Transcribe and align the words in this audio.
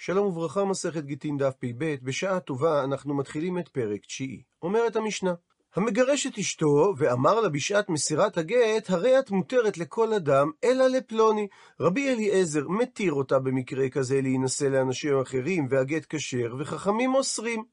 שלום 0.00 0.26
וברכה, 0.26 0.64
מסכת 0.64 1.04
גיטין 1.04 1.36
דף 1.36 1.54
פ"ב, 1.58 1.94
בשעה 2.02 2.40
טובה 2.40 2.84
אנחנו 2.84 3.14
מתחילים 3.14 3.58
את 3.58 3.68
פרק 3.68 4.06
תשיעי. 4.06 4.42
אומרת 4.62 4.96
המשנה, 4.96 5.32
המגרש 5.76 6.26
את 6.26 6.38
אשתו 6.38 6.94
ואמר 6.98 7.40
לה 7.40 7.48
בשעת 7.48 7.88
מסירת 7.88 8.38
הגט, 8.38 8.90
הרי 8.90 9.18
את 9.18 9.30
מותרת 9.30 9.78
לכל 9.78 10.12
אדם, 10.14 10.50
אלא 10.64 10.86
לפלוני. 10.86 11.46
רבי 11.80 12.08
אליעזר 12.08 12.68
מתיר 12.68 13.12
אותה 13.12 13.38
במקרה 13.38 13.88
כזה 13.88 14.20
להינשא 14.20 14.64
לאנשים 14.64 15.20
אחרים, 15.20 15.66
והגט 15.70 16.06
כשר, 16.08 16.54
וחכמים 16.58 17.14
אוסרים. 17.14 17.64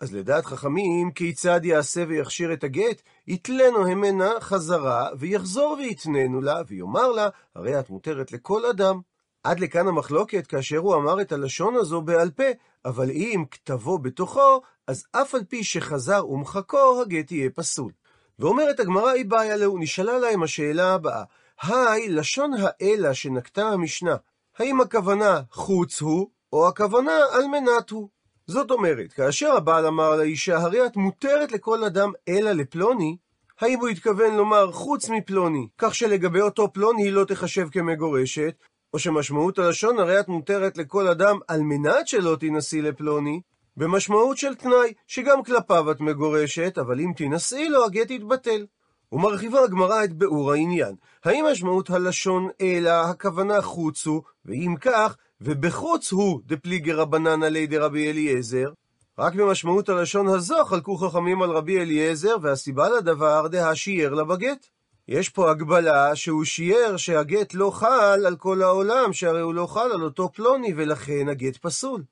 אז 0.00 0.14
לדעת 0.14 0.44
חכמים, 0.44 1.10
כיצד 1.14 1.60
יעשה 1.64 2.04
ויכשיר 2.08 2.52
את 2.52 2.64
הגט? 2.64 3.02
יתלנו 3.26 3.86
המנה 3.86 4.30
חזרה, 4.40 5.08
ויחזור 5.18 5.76
ויתננו 5.78 6.40
לה, 6.40 6.62
ויאמר 6.68 7.12
לה, 7.12 7.28
הרי 7.54 7.80
את 7.80 7.90
מותרת 7.90 8.32
לכל 8.32 8.66
אדם. 8.66 9.00
עד 9.44 9.60
לכאן 9.60 9.88
המחלוקת 9.88 10.46
כאשר 10.46 10.78
הוא 10.78 10.94
אמר 10.94 11.20
את 11.20 11.32
הלשון 11.32 11.76
הזו 11.76 12.00
בעל 12.02 12.30
פה, 12.30 12.44
אבל 12.84 13.10
אם 13.10 13.44
כתבו 13.50 13.98
בתוכו, 13.98 14.60
אז 14.86 15.04
אף 15.12 15.34
על 15.34 15.44
פי 15.44 15.64
שחזר 15.64 16.28
ומחקו, 16.28 17.02
הגט 17.02 17.32
יהיה 17.32 17.50
פסול. 17.50 17.92
ואומרת 18.38 18.80
הגמרא, 18.80 19.10
היא 19.10 19.24
בעיה 19.24 19.56
לו, 19.56 19.78
נשאלה 19.78 20.18
להם 20.18 20.42
השאלה 20.42 20.94
הבאה, 20.94 21.24
היי, 21.62 22.08
לשון 22.08 22.50
האלה 22.58 23.14
שנקטה 23.14 23.68
המשנה, 23.68 24.16
האם 24.58 24.80
הכוונה 24.80 25.40
חוץ 25.50 26.00
הוא, 26.00 26.30
או 26.52 26.68
הכוונה 26.68 27.12
על 27.32 27.46
מנת 27.46 27.90
הוא? 27.90 28.08
זאת 28.46 28.70
אומרת, 28.70 29.12
כאשר 29.12 29.52
הבעל 29.52 29.86
אמר 29.86 30.16
לאישה, 30.16 30.58
הרי 30.58 30.86
את 30.86 30.96
מותרת 30.96 31.52
לכל 31.52 31.84
אדם 31.84 32.12
אלא 32.28 32.52
לפלוני, 32.52 33.16
האם 33.60 33.80
הוא 33.80 33.88
התכוון 33.88 34.34
לומר 34.36 34.72
חוץ 34.72 35.08
מפלוני, 35.08 35.68
כך 35.78 35.94
שלגבי 35.94 36.40
אותו 36.40 36.72
פלוני 36.72 37.02
היא 37.02 37.12
לא 37.12 37.24
תחשב 37.24 37.68
כמגורשת, 37.72 38.54
או 38.94 38.98
שמשמעות 38.98 39.58
הלשון 39.58 39.98
הרי 39.98 40.20
את 40.20 40.28
מותרת 40.28 40.78
לכל 40.78 41.08
אדם 41.08 41.38
על 41.48 41.60
מנת 41.60 42.08
שלא 42.08 42.36
תינשאי 42.40 42.82
לפלוני, 42.82 43.40
במשמעות 43.76 44.38
של 44.38 44.54
תנאי, 44.54 44.92
שגם 45.06 45.42
כלפיו 45.42 45.90
את 45.90 46.00
מגורשת, 46.00 46.78
אבל 46.78 47.00
אם 47.00 47.12
תינשאי 47.16 47.68
לו, 47.68 47.84
הגט 47.84 48.10
יתבטל. 48.10 48.66
ומרחיבה 49.12 49.64
הגמרא 49.64 50.04
את 50.04 50.12
ביאור 50.12 50.52
העניין. 50.52 50.94
האם 51.24 51.44
משמעות 51.52 51.90
הלשון 51.90 52.48
אלא 52.60 52.90
הכוונה 52.90 53.62
חוץ 53.62 54.06
הוא, 54.06 54.22
ואם 54.44 54.74
כך, 54.80 55.16
ובחוץ 55.40 56.12
הוא 56.12 56.40
דפליגר 56.46 57.00
רבנן 57.00 57.42
עלי 57.42 57.66
דרבי 57.66 58.10
אליעזר? 58.10 58.70
רק 59.18 59.34
במשמעות 59.34 59.88
הלשון 59.88 60.28
הזו 60.28 60.64
חלקו 60.64 60.96
חכמים 60.96 61.42
על 61.42 61.50
רבי 61.50 61.80
אליעזר, 61.80 62.36
והסיבה 62.42 62.88
לדבר 62.88 63.48
דהה 63.48 63.74
שיער 63.74 64.14
לה 64.14 64.24
בגט. 64.24 64.66
יש 65.10 65.28
פה 65.28 65.50
הגבלה 65.50 66.16
שהוא 66.16 66.44
שיער 66.44 66.96
שהגט 66.96 67.54
לא 67.54 67.70
חל 67.70 68.26
על 68.26 68.36
כל 68.36 68.62
העולם, 68.62 69.12
שהרי 69.12 69.40
הוא 69.40 69.54
לא 69.54 69.66
חל 69.66 69.92
על 69.92 70.02
אותו 70.02 70.32
פלוני, 70.32 70.72
ולכן 70.76 71.28
הגט 71.28 71.56
פסול. 71.56 72.02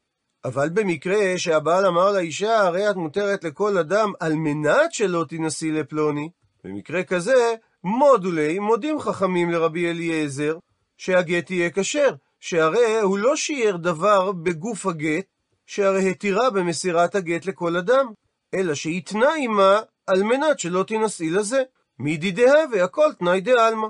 אבל 0.44 0.68
במקרה 0.68 1.38
שהבעל 1.38 1.86
אמר 1.86 2.12
לאישה, 2.12 2.60
הרי 2.60 2.90
את 2.90 2.96
מותרת 2.96 3.44
לכל 3.44 3.78
אדם 3.78 4.12
על 4.20 4.34
מנת 4.34 4.92
שלא 4.92 5.24
תינשאי 5.28 5.70
לפלוני, 5.70 6.30
במקרה 6.64 7.04
כזה, 7.04 7.54
מודולי, 7.84 8.58
מודים 8.58 9.00
חכמים 9.00 9.50
לרבי 9.50 9.90
אליעזר, 9.90 10.58
שהגט 10.96 11.50
יהיה 11.50 11.70
כשר, 11.70 12.14
שהרי 12.40 13.00
הוא 13.00 13.18
לא 13.18 13.36
שיער 13.36 13.76
דבר 13.76 14.32
בגוף 14.32 14.86
הגט, 14.86 15.24
שהרי 15.66 16.10
התירה 16.10 16.50
במסירת 16.50 17.14
הגט 17.14 17.46
לכל 17.46 17.76
אדם, 17.76 18.06
אלא 18.54 18.74
שהתנה 18.74 19.30
עמה 19.38 19.80
על 20.06 20.22
מנת 20.22 20.58
שלא 20.58 20.82
תינשאי 20.82 21.30
לזה. 21.30 21.62
מידי 21.98 22.30
דהווה, 22.30 22.84
הכל 22.84 23.12
תנאי 23.18 23.40
דעלמא. 23.40 23.88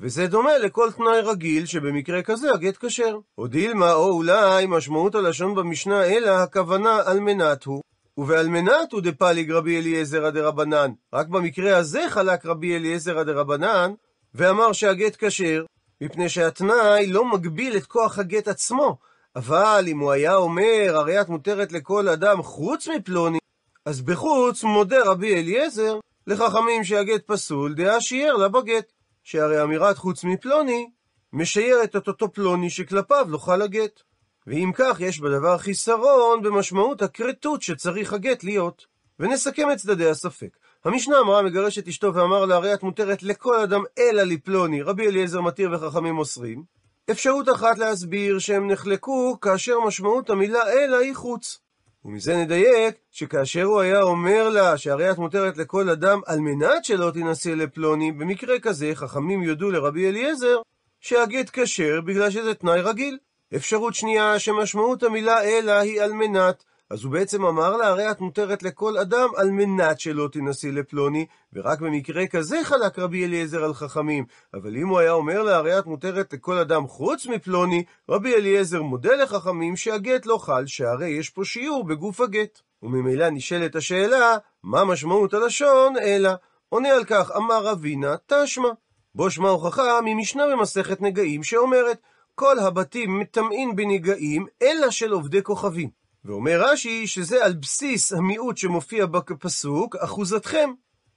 וזה 0.00 0.26
דומה 0.26 0.58
לכל 0.58 0.92
תנאי 0.92 1.20
רגיל, 1.20 1.66
שבמקרה 1.66 2.22
כזה 2.22 2.52
הגט 2.52 2.84
כשר. 2.84 3.18
או 3.38 3.46
דילמה, 3.46 3.92
או 3.92 4.12
אולי 4.12 4.66
משמעות 4.68 5.14
הלשון 5.14 5.54
במשנה, 5.54 6.04
אלא 6.04 6.30
הכוונה 6.30 7.00
על 7.04 7.20
מנת 7.20 7.64
הוא. 7.64 7.82
ובעל 8.18 8.48
מנת 8.48 8.92
הוא 8.92 9.00
דפליג 9.00 9.50
רבי 9.50 9.78
אליעזר 9.78 10.30
דרבנן. 10.30 10.90
רק 11.12 11.26
במקרה 11.26 11.76
הזה 11.76 12.02
חלק 12.08 12.46
רבי 12.46 12.76
אליעזר 12.76 13.22
דרבנן, 13.22 13.92
ואמר 14.34 14.72
שהגט 14.72 15.16
כשר, 15.18 15.64
מפני 16.00 16.28
שהתנאי 16.28 17.06
לא 17.06 17.24
מגביל 17.24 17.76
את 17.76 17.86
כוח 17.86 18.18
הגט 18.18 18.48
עצמו. 18.48 18.96
אבל 19.36 19.84
אם 19.88 19.98
הוא 19.98 20.12
היה 20.12 20.34
אומר, 20.34 20.92
הרי 20.94 21.20
את 21.20 21.28
מותרת 21.28 21.72
לכל 21.72 22.08
אדם 22.08 22.42
חוץ 22.42 22.88
מפלוני, 22.88 23.38
אז 23.84 24.02
בחוץ 24.02 24.64
מודה 24.64 25.04
רבי 25.04 25.34
אליעזר 25.34 25.98
לחכמים 26.28 26.84
שהגט 26.84 27.26
פסול, 27.26 27.74
דעה 27.74 28.00
שיער 28.00 28.36
לה 28.36 28.48
בגט. 28.48 28.92
שהרי 29.24 29.62
אמירת 29.62 29.98
חוץ 29.98 30.24
מפלוני, 30.24 30.90
משיירת 31.32 31.96
את 31.96 32.08
אותו 32.08 32.32
פלוני 32.32 32.70
שכלפיו 32.70 33.26
לא 33.28 33.38
חל 33.38 33.62
הגט. 33.62 34.00
ואם 34.46 34.70
כך, 34.74 35.00
יש 35.00 35.20
בדבר 35.20 35.58
חיסרון 35.58 36.42
במשמעות 36.42 37.02
הכרתות 37.02 37.62
שצריך 37.62 38.12
הגט 38.12 38.44
להיות. 38.44 38.86
ונסכם 39.20 39.70
את 39.72 39.76
צדדי 39.76 40.08
הספק. 40.08 40.56
המשנה 40.84 41.18
אמרה 41.18 41.42
מגרש 41.42 41.78
את 41.78 41.88
אשתו 41.88 42.14
ואמר 42.14 42.44
לה, 42.44 42.56
הרי 42.56 42.74
את 42.74 42.82
מותרת 42.82 43.22
לכל 43.22 43.60
אדם 43.60 43.82
אלא 43.98 44.22
לפלוני, 44.22 44.82
רבי 44.82 45.06
אליעזר 45.06 45.40
מתיר 45.40 45.70
וחכמים 45.72 46.18
אוסרים. 46.18 46.62
אפשרות 47.10 47.48
אחת 47.48 47.78
להסביר 47.78 48.38
שהם 48.38 48.70
נחלקו 48.70 49.40
כאשר 49.40 49.80
משמעות 49.86 50.30
המילה 50.30 50.72
אלא 50.72 50.96
היא 50.96 51.14
חוץ. 51.14 51.60
ומזה 52.08 52.36
נדייק 52.36 52.94
שכאשר 53.10 53.62
הוא 53.62 53.80
היה 53.80 54.02
אומר 54.02 54.48
לה 54.48 54.78
שהרי 54.78 55.10
את 55.10 55.18
מותרת 55.18 55.56
לכל 55.56 55.90
אדם 55.90 56.20
על 56.26 56.40
מנת 56.40 56.84
שלא 56.84 57.10
תינשא 57.10 57.48
לפלוני, 57.48 58.12
במקרה 58.12 58.58
כזה 58.58 58.90
חכמים 58.94 59.42
יודו 59.42 59.70
לרבי 59.70 60.08
אליעזר 60.08 60.60
שהגט 61.00 61.50
כשר 61.52 62.00
בגלל 62.00 62.30
שזה 62.30 62.54
תנאי 62.54 62.80
רגיל. 62.80 63.18
אפשרות 63.56 63.94
שנייה 63.94 64.38
שמשמעות 64.38 65.02
המילה 65.02 65.42
אלא 65.42 65.72
היא 65.72 66.02
על 66.02 66.12
מנת, 66.12 66.64
אז 66.90 67.04
הוא 67.04 67.12
בעצם 67.12 67.44
אמר 67.44 67.76
לה, 67.76 67.88
הרי 67.88 68.10
את 68.10 68.20
מותרת 68.20 68.62
לכל 68.62 68.98
אדם 68.98 69.28
על 69.36 69.50
מנת 69.50 70.00
שלא 70.00 70.28
תינשאי 70.32 70.72
לפלוני, 70.72 71.26
ורק 71.52 71.80
במקרה 71.80 72.26
כזה 72.26 72.56
חלק 72.64 72.98
רבי 72.98 73.24
אליעזר 73.24 73.64
על 73.64 73.74
חכמים. 73.74 74.24
אבל 74.54 74.76
אם 74.76 74.88
הוא 74.88 74.98
היה 74.98 75.12
אומר 75.12 75.42
לה, 75.42 75.56
הרי 75.56 75.78
את 75.78 75.86
מותרת 75.86 76.32
לכל 76.32 76.58
אדם 76.58 76.86
חוץ 76.86 77.26
מפלוני, 77.26 77.84
רבי 78.08 78.34
אליעזר 78.34 78.82
מודה 78.82 79.14
לחכמים 79.14 79.76
שהגט 79.76 80.26
לא 80.26 80.38
חל, 80.38 80.66
שהרי 80.66 81.08
יש 81.08 81.30
פה 81.30 81.44
שיעור 81.44 81.84
בגוף 81.84 82.20
הגט. 82.20 82.60
וממילא 82.82 83.30
נשאלת 83.30 83.76
השאלה, 83.76 84.36
מה 84.62 84.84
משמעות 84.84 85.34
הלשון, 85.34 85.94
אלא. 85.98 86.30
עונה 86.68 86.88
על 86.88 87.04
כך, 87.04 87.30
אמר 87.36 87.64
רבינה, 87.64 88.14
תשמע. 88.26 88.68
בו 89.14 89.30
שמע 89.30 89.48
הוכחה 89.48 90.00
ממשנה 90.04 90.44
במסכת 90.52 91.00
נגעים 91.00 91.42
שאומרת, 91.42 91.98
כל 92.34 92.58
הבתים 92.58 93.18
מטמאין 93.18 93.76
בנגעים, 93.76 94.46
אלא 94.62 94.90
של 94.90 95.12
עובדי 95.12 95.42
כוכבים. 95.42 95.97
ואומר 96.28 96.60
רש"י 96.62 97.06
שזה 97.06 97.44
על 97.44 97.52
בסיס 97.52 98.12
המיעוט 98.12 98.56
שמופיע 98.56 99.06
בפסוק, 99.06 99.96
אחוזתכם. 99.96 100.70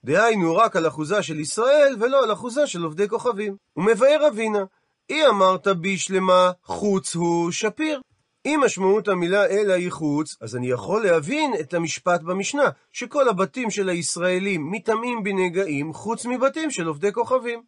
דהיינו 0.05 0.55
רק 0.55 0.75
על 0.75 0.88
אחוזה 0.88 1.23
של 1.23 1.39
ישראל, 1.39 1.95
ולא 1.99 2.23
על 2.23 2.33
אחוזה 2.33 2.67
של 2.67 2.83
עובדי 2.83 3.07
כוכבים. 3.07 3.55
ומבאר 3.77 4.27
אבינה, 4.27 4.63
אי 5.09 5.27
אמרת 5.27 5.67
בשלמה, 5.67 6.51
חוץ 6.63 7.16
הוא 7.16 7.51
שפיר. 7.51 8.01
אם 8.45 8.61
משמעות 8.66 9.07
המילה 9.07 9.45
אלא 9.45 9.73
היא 9.73 9.91
חוץ, 9.91 10.35
אז 10.41 10.55
אני 10.55 10.69
יכול 10.69 11.03
להבין 11.03 11.53
את 11.59 11.73
המשפט 11.73 12.21
במשנה, 12.21 12.69
שכל 12.91 13.29
הבתים 13.29 13.69
של 13.69 13.89
הישראלים 13.89 14.71
מטמאים 14.71 15.23
בנגעים, 15.23 15.94
חוץ 15.94 16.25
מבתים 16.25 16.71
של 16.71 16.88
עובדי 16.88 17.11
כוכבים. 17.11 17.61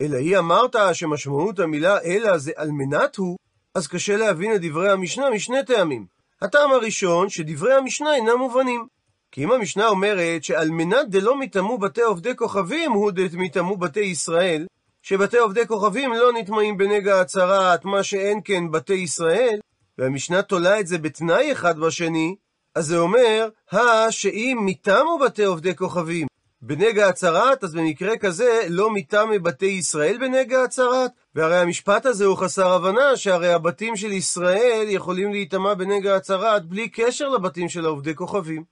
אלא 0.00 0.16
היא 0.16 0.38
אמרת 0.38 0.76
שמשמעות 0.92 1.58
המילה 1.58 2.00
אלא 2.02 2.38
זה 2.38 2.52
על 2.56 2.70
מנת 2.70 3.16
הוא, 3.16 3.36
אז 3.74 3.86
קשה 3.86 4.16
להבין 4.16 4.54
את 4.54 4.60
דברי 4.60 4.90
המשנה 4.90 5.30
משני 5.30 5.64
טעמים. 5.66 6.17
הטעם 6.42 6.72
הראשון, 6.72 7.28
שדברי 7.28 7.74
המשנה 7.74 8.14
אינם 8.14 8.38
מובנים. 8.38 8.86
כי 9.32 9.44
אם 9.44 9.52
המשנה 9.52 9.88
אומרת 9.88 10.44
שעל 10.44 10.70
מנת 10.70 11.08
דלא 11.08 11.38
מטמאו 11.38 11.78
בתי 11.78 12.02
עובדי 12.02 12.36
כוכבים, 12.36 12.92
הוא 12.92 13.10
דמטמאו 13.10 13.76
בתי 13.76 14.00
ישראל, 14.00 14.66
שבתי 15.02 15.38
עובדי 15.38 15.66
כוכבים 15.66 16.12
לא 16.12 16.32
נטמעים 16.32 16.76
בנגע 16.76 17.20
הצהרת, 17.20 17.84
מה 17.84 18.02
שאין 18.02 18.40
כן 18.44 18.70
בתי 18.70 18.94
ישראל, 18.94 19.58
והמשנה 19.98 20.42
תולה 20.42 20.80
את 20.80 20.86
זה 20.86 20.98
בתנאי 20.98 21.52
אחד 21.52 21.78
בשני, 21.78 22.36
אז 22.74 22.86
זה 22.86 22.98
אומר, 22.98 23.48
הא 23.70 24.10
שאם 24.10 24.58
מטמאו 24.60 25.18
בתי 25.18 25.44
עובדי 25.44 25.76
כוכבים 25.76 26.26
בנגע 26.62 27.08
הצהרת, 27.08 27.64
אז 27.64 27.74
במקרה 27.74 28.16
כזה 28.16 28.60
לא 28.68 28.90
מטמא 28.90 29.38
בתי 29.42 29.66
ישראל 29.66 30.18
בנגע 30.20 30.62
הצהרת, 30.62 31.10
והרי 31.34 31.58
המשפט 31.58 32.06
הזה 32.06 32.24
הוא 32.24 32.36
חסר 32.36 32.72
הבנה, 32.72 33.16
שהרי 33.16 33.52
הבתים 33.52 33.96
של 33.96 34.12
ישראל 34.12 34.86
יכולים 34.88 35.32
להיטמע 35.32 35.74
בנגע 35.74 36.16
הצהרת 36.16 36.64
בלי 36.64 36.88
קשר 36.88 37.28
לבתים 37.28 37.68
של 37.68 37.84
העובדי 37.84 38.14
כוכבים. 38.14 38.64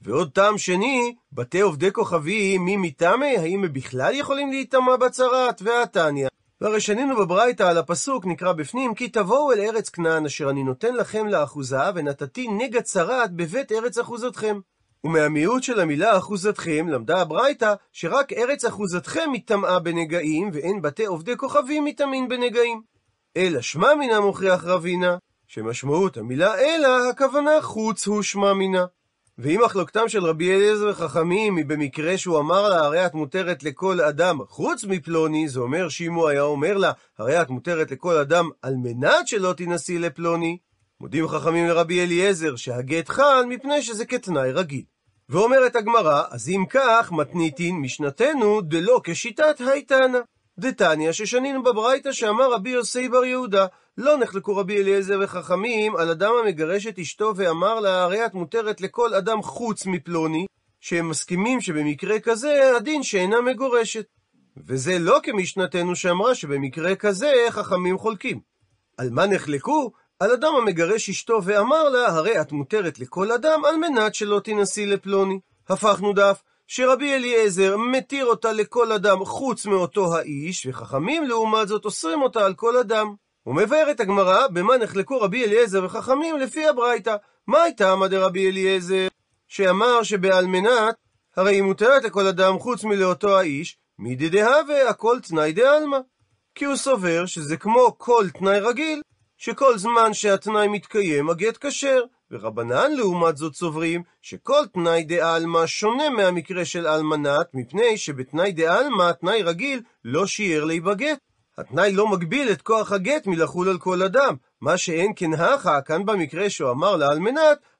ועוד 0.00 0.30
טעם 0.30 0.58
שני, 0.58 1.14
בתי 1.32 1.60
עובדי 1.60 1.92
כוכבים, 1.92 2.64
מי 2.64 2.76
מטמא, 2.76 3.24
האם 3.24 3.64
הם 3.64 3.72
בכלל 3.72 4.14
יכולים 4.14 4.50
להיטמע 4.50 4.96
בצהרת? 4.96 5.62
והתניא. 5.62 6.28
והרי 6.60 6.80
שנינו 6.80 7.16
בברייתא 7.16 7.62
על 7.62 7.78
הפסוק 7.78 8.26
נקרא 8.26 8.52
בפנים, 8.52 8.94
כי 8.94 9.08
תבואו 9.08 9.52
אל 9.52 9.60
ארץ 9.60 9.88
כנען 9.88 10.24
אשר 10.26 10.50
אני 10.50 10.64
נותן 10.64 10.94
לכם 10.94 11.26
לאחוזה, 11.26 11.90
ונתתי 11.94 12.48
נגע 12.48 12.82
צרת 12.82 13.32
בבית 13.32 13.72
ארץ 13.72 13.98
אחוזתכם. 13.98 14.58
ומהמיעוט 15.04 15.62
של 15.62 15.80
המילה 15.80 16.18
אחוזתכם 16.18 16.88
למדה 16.88 17.20
הברייתא 17.20 17.74
שרק 17.92 18.32
ארץ 18.32 18.64
אחוזתכם 18.64 19.30
מטמאה 19.32 19.78
בנגעים 19.78 20.50
ואין 20.52 20.82
בתי 20.82 21.04
עובדי 21.04 21.36
כוכבים 21.36 21.84
מטמאים 21.84 22.28
בנגעים. 22.28 22.82
אלא 23.36 23.60
שמע 23.60 23.94
מינה 23.94 24.20
מוכיח 24.20 24.64
רבינה 24.64 25.16
שמשמעות 25.46 26.16
המילה 26.16 26.58
אלא, 26.58 27.10
הכוונה 27.10 27.50
חוץ 27.62 28.06
הוא 28.06 28.22
שמע 28.22 28.52
מינה. 28.52 28.84
ואם 29.38 29.60
מחלוקתם 29.64 30.08
של 30.08 30.24
רבי 30.24 30.54
אליעזר 30.54 30.88
וחכמים 30.90 31.56
היא 31.56 31.64
במקרה 31.64 32.18
שהוא 32.18 32.38
אמר 32.38 32.68
לה, 32.68 32.78
הרי 32.78 33.06
את 33.06 33.14
מותרת 33.14 33.62
לכל 33.62 34.00
אדם 34.00 34.38
חוץ 34.48 34.84
מפלוני, 34.84 35.48
זה 35.48 35.60
אומר 35.60 35.88
שאם 35.88 36.14
הוא 36.14 36.28
היה 36.28 36.42
אומר 36.42 36.76
לה, 36.76 36.92
הרי 37.18 37.42
את 37.42 37.50
מותרת 37.50 37.90
לכל 37.90 38.16
אדם 38.16 38.48
על 38.62 38.74
מנת 38.76 39.28
שלא 39.28 39.52
תינשאי 39.52 39.98
לפלוני, 39.98 40.58
מודים 41.00 41.28
חכמים 41.28 41.66
לרבי 41.66 42.02
אליעזר 42.02 42.56
שהגט 42.56 43.08
חל 43.08 43.44
מפני 43.48 43.82
שזה 43.82 44.06
כתנאי 44.06 44.52
רגיל. 44.52 44.93
ואומרת 45.28 45.76
הגמרא, 45.76 46.22
אז 46.30 46.48
אם 46.48 46.64
כך, 46.70 47.12
מתניתין 47.12 47.76
משנתנו 47.76 48.60
דלא 48.60 49.00
כשיטת 49.04 49.60
הייתנא. 49.60 50.18
דתניא 50.58 51.12
ששנינו 51.12 51.62
בברייתא 51.62 52.12
שאמר 52.12 52.52
רבי 52.52 52.70
יוסי 52.70 53.08
בר 53.08 53.24
יהודה, 53.24 53.66
לא 53.98 54.18
נחלקו 54.18 54.56
רבי 54.56 54.76
אליעזר 54.76 55.20
וחכמים 55.22 55.96
על 55.96 56.10
אדם 56.10 56.32
המגרש 56.42 56.86
את 56.86 56.98
אשתו 56.98 57.32
ואמר 57.36 57.80
לה, 57.80 58.02
הרי 58.02 58.26
את 58.26 58.34
מותרת 58.34 58.80
לכל 58.80 59.14
אדם 59.14 59.42
חוץ 59.42 59.86
מפלוני, 59.86 60.46
שהם 60.80 61.08
מסכימים 61.08 61.60
שבמקרה 61.60 62.20
כזה 62.20 62.76
הדין 62.76 63.02
שאינה 63.02 63.40
מגורשת. 63.40 64.06
וזה 64.66 64.98
לא 64.98 65.20
כמשנתנו 65.22 65.96
שאמרה 65.96 66.34
שבמקרה 66.34 66.96
כזה 66.96 67.32
חכמים 67.50 67.98
חולקים. 67.98 68.40
על 68.96 69.10
מה 69.10 69.26
נחלקו? 69.26 69.92
על 70.18 70.30
אדם 70.30 70.54
המגרש 70.54 71.08
אשתו 71.08 71.40
ואמר 71.44 71.88
לה, 71.88 72.06
הרי 72.08 72.40
את 72.40 72.52
מותרת 72.52 72.98
לכל 72.98 73.32
אדם 73.32 73.64
על 73.64 73.76
מנת 73.76 74.14
שלא 74.14 74.40
תינשאי 74.40 74.86
לפלוני. 74.86 75.40
הפכנו 75.68 76.12
דף, 76.12 76.42
שרבי 76.66 77.14
אליעזר 77.14 77.76
מתיר 77.76 78.26
אותה 78.26 78.52
לכל 78.52 78.92
אדם 78.92 79.24
חוץ 79.24 79.66
מאותו 79.66 80.16
האיש, 80.16 80.66
וחכמים 80.66 81.24
לעומת 81.24 81.68
זאת 81.68 81.84
אוסרים 81.84 82.22
אותה 82.22 82.46
על 82.46 82.54
כל 82.54 82.76
אדם. 82.76 83.14
ומבארת 83.46 84.00
הגמרא 84.00 84.46
במה 84.46 84.76
נחלקו 84.76 85.20
רבי 85.20 85.44
אליעזר 85.44 85.84
וחכמים 85.84 86.38
לפי 86.38 86.66
הברייתא. 86.66 87.16
מה 87.46 87.62
הייתה 87.62 87.92
עמד 87.92 88.14
רבי 88.14 88.50
אליעזר? 88.50 89.08
שאמר 89.48 90.02
שבאלמנת, 90.02 90.94
הרי 91.36 91.54
היא 91.54 91.62
מותרת 91.62 92.04
לכל 92.04 92.26
אדם 92.26 92.58
חוץ 92.58 92.84
מלאותו 92.84 93.38
האיש, 93.38 93.78
מידי 93.98 94.28
דהווה 94.28 94.88
הכל 94.90 95.18
תנאי 95.22 95.52
דעלמא. 95.52 95.98
כי 96.54 96.64
הוא 96.64 96.76
סובר 96.76 97.26
שזה 97.26 97.56
כמו 97.56 97.94
כל 97.98 98.26
תנאי 98.38 98.60
רגיל, 98.60 99.02
שכל 99.44 99.78
זמן 99.78 100.14
שהתנאי 100.14 100.68
מתקיים 100.68 101.30
הגט 101.30 101.66
כשר, 101.66 102.02
ורבנן 102.30 102.92
לעומת 102.92 103.36
זאת 103.36 103.54
סוברים 103.54 104.02
שכל 104.22 104.66
תנאי 104.72 105.04
דעלמא 105.04 105.66
שונה 105.66 106.10
מהמקרה 106.10 106.64
של 106.64 106.86
אלמנת, 106.86 107.46
מפני 107.54 107.96
שבתנאי 107.98 108.52
דעלמא, 108.52 109.12
תנאי 109.12 109.42
רגיל, 109.42 109.82
לא 110.04 110.26
שיער 110.26 110.64
לי 110.64 110.80
בגט. 110.80 111.18
התנאי 111.58 111.92
לא 111.92 112.08
מגביל 112.08 112.52
את 112.52 112.62
כוח 112.62 112.92
הגט 112.92 113.26
מלחול 113.26 113.68
על 113.68 113.78
כל 113.78 114.02
אדם, 114.02 114.34
מה 114.60 114.76
שאין 114.76 115.12
כן 115.16 115.34
הכה, 115.34 115.80
כאן 115.82 116.04
במקרה 116.04 116.50
שהוא 116.50 116.70
אמר 116.70 116.96
לה 116.96 117.08
על 117.10 117.18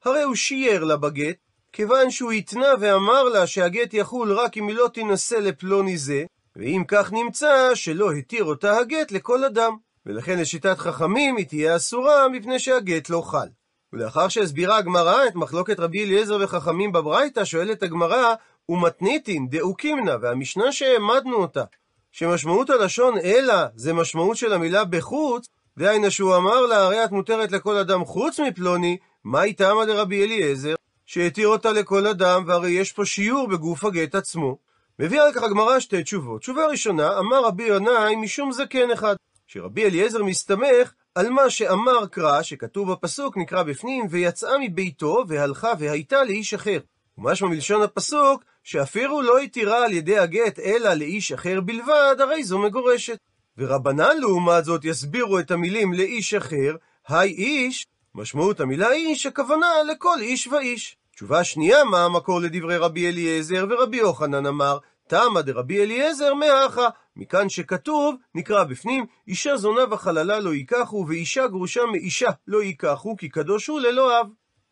הרי 0.04 0.22
הוא 0.22 0.34
שיער 0.34 0.84
לה 0.84 0.96
בגט, 0.96 1.36
כיוון 1.72 2.10
שהוא 2.10 2.32
התנה 2.32 2.68
ואמר 2.80 3.22
לה 3.22 3.46
שהגט 3.46 3.94
יחול 3.94 4.32
רק 4.32 4.56
אם 4.56 4.68
היא 4.68 4.76
לא 4.76 4.88
תינשא 4.94 5.34
לפלוני 5.34 5.98
זה, 5.98 6.24
ואם 6.56 6.82
כך 6.88 7.12
נמצא 7.12 7.74
שלא 7.74 8.12
התיר 8.12 8.44
אותה 8.44 8.78
הגט 8.78 9.12
לכל 9.12 9.44
אדם. 9.44 9.76
ולכן 10.06 10.38
לשיטת 10.38 10.78
חכמים 10.78 11.36
היא 11.36 11.46
תהיה 11.46 11.76
אסורה 11.76 12.28
מפני 12.28 12.58
שהגט 12.58 13.10
לא 13.10 13.22
חל. 13.26 13.48
ולאחר 13.92 14.28
שהסבירה 14.28 14.76
הגמרא 14.76 15.26
את 15.26 15.34
מחלוקת 15.34 15.80
רבי 15.80 16.04
אליעזר 16.04 16.38
וחכמים 16.40 16.92
בברייתא, 16.92 17.44
שואלת 17.44 17.82
הגמרא, 17.82 18.34
ומתניתין 18.68 19.48
דאו 19.48 19.74
קימנה, 19.74 20.16
והמשנה 20.22 20.72
שהעמדנו 20.72 21.36
אותה, 21.36 21.64
שמשמעות 22.12 22.70
הלשון 22.70 23.18
אלא 23.18 23.54
זה 23.74 23.92
משמעות 23.92 24.36
של 24.36 24.52
המילה 24.52 24.84
בחוץ, 24.84 25.48
דהיינו 25.78 26.10
שהוא 26.10 26.36
אמר 26.36 26.66
לה, 26.66 26.76
הרי 26.76 27.04
את 27.04 27.10
מותרת 27.10 27.52
לכל 27.52 27.76
אדם 27.76 28.04
חוץ 28.04 28.40
מפלוני, 28.40 28.96
מה 29.24 29.40
היא 29.40 29.56
טעמה 29.56 29.84
לרבי 29.84 30.24
אליעזר? 30.24 30.74
שהתיר 31.06 31.48
אותה 31.48 31.72
לכל 31.72 32.06
אדם, 32.06 32.44
והרי 32.46 32.70
יש 32.70 32.92
פה 32.92 33.04
שיעור 33.04 33.48
בגוף 33.48 33.84
הגט 33.84 34.14
עצמו. 34.14 34.58
מביאה 34.98 35.26
על 35.26 35.32
כך 35.32 35.42
הגמרא 35.42 35.80
שתי 35.80 36.02
תשובות. 36.02 36.40
תשובה 36.40 36.66
ראשונה, 36.66 37.18
אמר 37.18 37.44
רבי 37.44 37.62
ינאי 37.62 38.16
משום 38.16 38.52
זקן 38.52 38.90
אחד. 38.90 39.16
שרבי 39.46 39.84
אליעזר 39.84 40.24
מסתמך 40.24 40.92
על 41.14 41.30
מה 41.30 41.50
שאמר 41.50 42.06
קרא, 42.06 42.42
שכתוב 42.42 42.92
בפסוק, 42.92 43.36
נקרא 43.36 43.62
בפנים, 43.62 44.06
ויצאה 44.10 44.58
מביתו, 44.60 45.24
והלכה 45.28 45.72
והייתה 45.78 46.24
לאיש 46.24 46.54
אחר. 46.54 46.78
ומשמע 47.18 47.48
מלשון 47.48 47.82
הפסוק, 47.82 48.44
שאפילו 48.64 49.22
לא 49.22 49.38
התירה 49.38 49.84
על 49.84 49.92
ידי 49.92 50.18
הגט 50.18 50.58
אלא 50.58 50.94
לאיש 50.94 51.32
אחר 51.32 51.60
בלבד, 51.60 52.16
הרי 52.20 52.44
זו 52.44 52.58
מגורשת. 52.58 53.18
ורבנן 53.58 54.16
לעומת 54.20 54.64
זאת 54.64 54.84
יסבירו 54.84 55.38
את 55.38 55.50
המילים 55.50 55.92
לאיש 55.92 56.34
אחר, 56.34 56.76
היי 57.08 57.30
איש, 57.30 57.86
משמעות 58.14 58.60
המילה 58.60 58.92
איש, 58.92 59.26
הכוונה 59.26 59.66
לכל 59.92 60.20
איש 60.20 60.46
ואיש. 60.46 60.96
תשובה 61.14 61.44
שנייה, 61.44 61.84
מה 61.84 62.04
המקור 62.04 62.40
לדברי 62.40 62.76
רבי 62.76 63.08
אליעזר, 63.08 63.66
ורבי 63.70 63.96
יוחנן 63.96 64.46
אמר, 64.46 64.78
תמא 65.08 65.40
דרבי 65.40 65.82
אליעזר 65.82 66.34
מהכה, 66.34 66.88
מכאן 67.16 67.48
שכתוב, 67.48 68.16
נקרא 68.34 68.64
בפנים, 68.64 69.06
אישה 69.28 69.56
זונה 69.56 69.82
וחללה 69.90 70.40
לא 70.40 70.54
ייקחו, 70.54 71.04
ואישה 71.08 71.46
גרושה 71.46 71.80
מאישה 71.92 72.30
לא 72.46 72.62
ייקחו, 72.62 73.16
כי 73.16 73.28
קדוש 73.28 73.66
הוא 73.66 73.80
ללא 73.80 74.20
אב. 74.20 74.26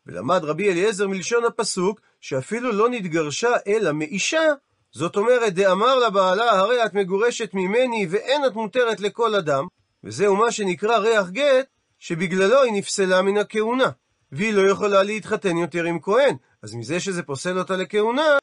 ולמד 0.07 0.43
רבי 0.43 0.71
אליעזר 0.71 1.07
מלשון 1.07 1.45
הפסוק, 1.45 1.99
שאפילו 2.21 2.71
לא 2.71 2.89
נתגרשה 2.89 3.55
אלא 3.67 3.91
מאישה, 3.91 4.43
זאת 4.91 5.15
אומרת, 5.15 5.53
דאמר 5.53 5.95
לבעלה, 5.95 6.51
הרי 6.51 6.85
את 6.85 6.93
מגורשת 6.93 7.49
ממני, 7.53 8.07
ואין 8.09 8.45
את 8.45 8.53
מותרת 8.53 8.99
לכל 8.99 9.35
אדם, 9.35 9.65
וזהו 10.03 10.35
מה 10.35 10.51
שנקרא 10.51 10.97
ריח 10.97 11.29
גט, 11.29 11.67
שבגללו 11.99 12.63
היא 12.63 12.73
נפסלה 12.73 13.21
מן 13.21 13.37
הכהונה. 13.37 13.89
והיא 14.31 14.53
לא 14.53 14.69
יכולה 14.69 15.03
להתחתן 15.03 15.57
יותר 15.57 15.83
עם 15.83 15.99
כהן, 15.99 16.35
אז 16.63 16.75
מזה 16.75 16.99
שזה 16.99 17.23
פוסל 17.23 17.59
אותה 17.59 17.75
לכהונה, 17.75 18.37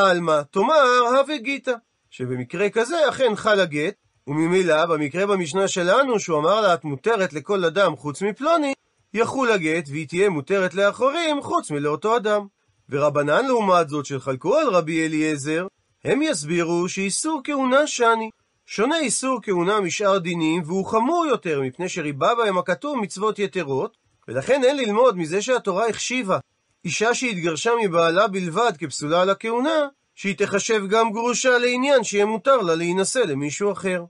עלמא 0.00 0.40
תאמר 0.50 0.82
הווה 1.18 1.36
גיתא, 1.36 1.72
שבמקרה 2.10 2.70
כזה 2.70 3.08
אכן 3.08 3.36
חל 3.36 3.60
הגט, 3.60 3.94
וממילא 4.26 4.86
במקרה 4.86 5.26
במשנה 5.26 5.68
שלנו 5.68 6.20
שהוא 6.20 6.38
אמר 6.38 6.60
לה 6.60 6.74
את 6.74 6.84
מותרת 6.84 7.32
לכל 7.32 7.64
אדם 7.64 7.96
חוץ 7.96 8.22
מפלוני, 8.22 8.72
יחול 9.14 9.52
הגט 9.52 9.88
והיא 9.88 10.08
תהיה 10.08 10.30
מותרת 10.30 10.74
לאחרים 10.74 11.42
חוץ 11.42 11.70
מלאותו 11.70 12.16
אדם. 12.16 12.46
ורבנן 12.90 13.46
לעומת 13.46 13.88
זאת 13.88 14.06
שחלקו 14.06 14.56
על 14.56 14.68
רבי 14.68 15.06
אליעזר, 15.06 15.66
הם 16.04 16.22
יסבירו 16.22 16.88
שאיסור 16.88 17.40
כהונה 17.44 17.86
שני. 17.86 18.30
שונה 18.66 18.98
איסור 18.98 19.40
כהונה 19.42 19.80
משאר 19.80 20.18
דינים, 20.18 20.62
והוא 20.66 20.86
חמור 20.86 21.26
יותר 21.26 21.60
מפני 21.60 21.88
שריבה 21.88 22.34
בהם 22.34 22.58
הכתוב 22.58 22.98
מצוות 22.98 23.38
יתרות, 23.38 23.96
ולכן 24.28 24.64
אין 24.64 24.76
ללמוד 24.76 25.16
מזה 25.16 25.42
שהתורה 25.42 25.88
החשיבה 25.88 26.38
אישה 26.86 27.14
שהתגרשה 27.14 27.70
מבעלה 27.82 28.28
בלבד 28.28 28.72
כפסולה 28.78 29.22
על 29.22 29.30
הכהונה, 29.30 29.88
שהיא 30.14 30.36
תחשב 30.38 30.86
גם 30.88 31.12
גרושה 31.12 31.58
לעניין 31.58 32.04
שיהיה 32.04 32.24
מותר 32.26 32.56
לה 32.56 32.74
להינשא 32.74 33.18
למישהו 33.18 33.72
אחר. 33.72 34.04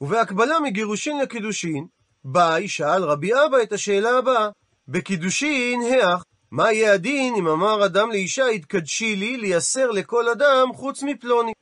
ובהקבלה 0.00 0.60
מגירושין 0.60 1.18
לקידושין, 1.18 1.86
באי 2.24 2.68
שאל 2.68 3.04
רבי 3.04 3.34
אבא 3.34 3.62
את 3.62 3.72
השאלה 3.72 4.18
הבאה, 4.18 4.48
בקידושין 4.88 5.80
היאך, 5.82 6.24
מה 6.50 6.72
יהיה 6.72 6.92
הדין 6.92 7.34
אם 7.34 7.48
אמר 7.48 7.86
אדם 7.86 8.10
לאישה 8.10 8.46
התקדשי 8.46 9.16
לי 9.16 9.36
לייסר 9.36 9.90
לכל 9.90 10.28
אדם 10.28 10.68
חוץ 10.74 11.02
מפלוני? 11.02 11.52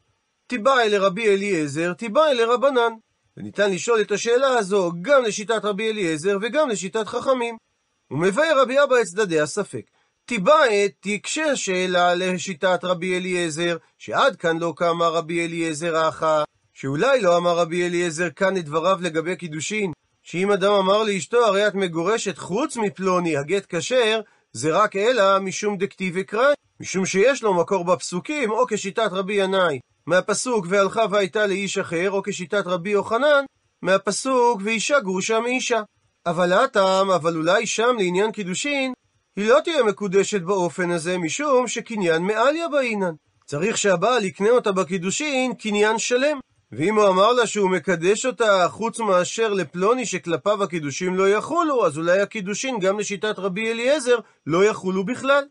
תיבאי 0.47 0.91
לרבי 0.91 1.29
אליעזר, 1.29 1.93
תיבאי 1.93 2.35
לרבנן. 2.35 2.93
וניתן 3.37 3.71
לשאול 3.73 4.00
את 4.00 4.12
השאלה 4.12 4.49
הזו 4.49 4.93
גם 5.03 5.23
לשיטת 5.23 5.65
רבי 5.65 5.91
אליעזר 5.91 6.39
וגם 6.43 6.69
לשיטת 6.69 7.07
חכמים. 7.07 7.57
ומבאר 8.11 8.61
רבי 8.62 8.83
אבא 8.83 8.97
את 9.00 9.07
צדדי 9.07 9.41
הספק. 9.41 9.83
תיבעת 10.31 10.93
תקשה 11.01 11.57
שאלה 11.57 12.15
לשיטת 12.15 12.81
רבי 12.83 13.17
אליעזר, 13.17 13.77
שעד 13.99 14.37
כאן 14.37 14.59
לא 14.59 14.73
קמה 14.77 15.09
רבי 15.09 15.47
אליעזר 15.47 15.97
האחה, 15.97 16.45
שאולי 16.75 17.21
לא 17.21 17.37
אמר 17.37 17.59
רבי 17.59 17.87
אליעזר 17.87 18.31
כאן 18.31 18.57
את 18.57 18.65
דבריו 18.65 18.99
לגבי 19.01 19.37
קידושין, 19.37 19.93
שאם 20.23 20.51
אדם 20.51 20.73
אמר 20.73 21.03
לאשתו 21.03 21.47
הרי 21.47 21.67
את 21.67 21.75
מגורשת 21.75 22.39
חוץ 22.39 22.77
מפלוני 22.77 23.37
הגט 23.37 23.67
כשר, 23.69 24.21
זה 24.53 24.73
רק 24.73 24.97
אלא 24.97 25.39
משום 25.39 25.77
דקטיב 25.77 26.15
וקראי, 26.17 26.55
משום 26.81 27.07
שיש 27.07 27.43
לו 27.43 27.55
מקור 27.55 27.85
בפסוקים, 27.85 28.51
או 28.51 28.67
כשיטת 28.69 29.11
רבי 29.13 29.35
ינאי, 29.35 29.81
מהפסוק 30.07 30.67
והלכה 30.69 31.05
והייתה 31.11 31.47
לאיש 31.47 31.79
אחר, 31.79 32.11
או 32.11 32.23
כשיטת 32.23 32.67
רבי 32.67 32.91
יוחנן, 32.91 33.45
מהפסוק 33.83 34.61
ואישה 34.65 35.01
גרושה 35.01 35.41
מאישה. 35.41 35.83
אבל 36.27 36.53
הטעם, 36.53 37.11
אבל 37.11 37.37
אולי 37.37 37.67
שם 37.67 37.97
לעניין 37.99 38.33
קידושין, 38.33 38.93
היא 39.41 39.49
לא 39.49 39.61
תהיה 39.65 39.83
מקודשת 39.83 40.43
באופן 40.43 40.91
הזה, 40.91 41.19
משום 41.19 41.69
שקניין 41.69 42.23
מעליה 42.23 42.69
באינן. 42.69 43.15
צריך 43.47 43.79
שהבעל 43.79 44.25
יקנה 44.25 44.51
אותה 44.51 44.73
בקידושין 44.73 45.55
קניין 45.55 45.99
שלם. 45.99 46.39
ואם 46.73 46.95
הוא 46.95 47.09
אמר 47.09 47.33
לה 47.33 47.47
שהוא 47.47 47.71
מקדש 47.71 48.27
אותה 48.27 48.67
חוץ 48.69 49.01
מאשר 49.01 49.53
לפלוני 49.53 50.07
שכלפיו 50.07 50.63
הקידושין 50.63 51.15
לא 51.15 51.29
יחולו, 51.29 51.87
אז 51.87 51.99
אולי 51.99 52.21
הקידושין 52.21 52.79
גם 52.79 52.99
לשיטת 52.99 53.39
רבי 53.39 53.71
אליעזר 53.71 54.17
לא 54.47 54.65
יחולו 54.65 55.05
בכלל. 55.05 55.45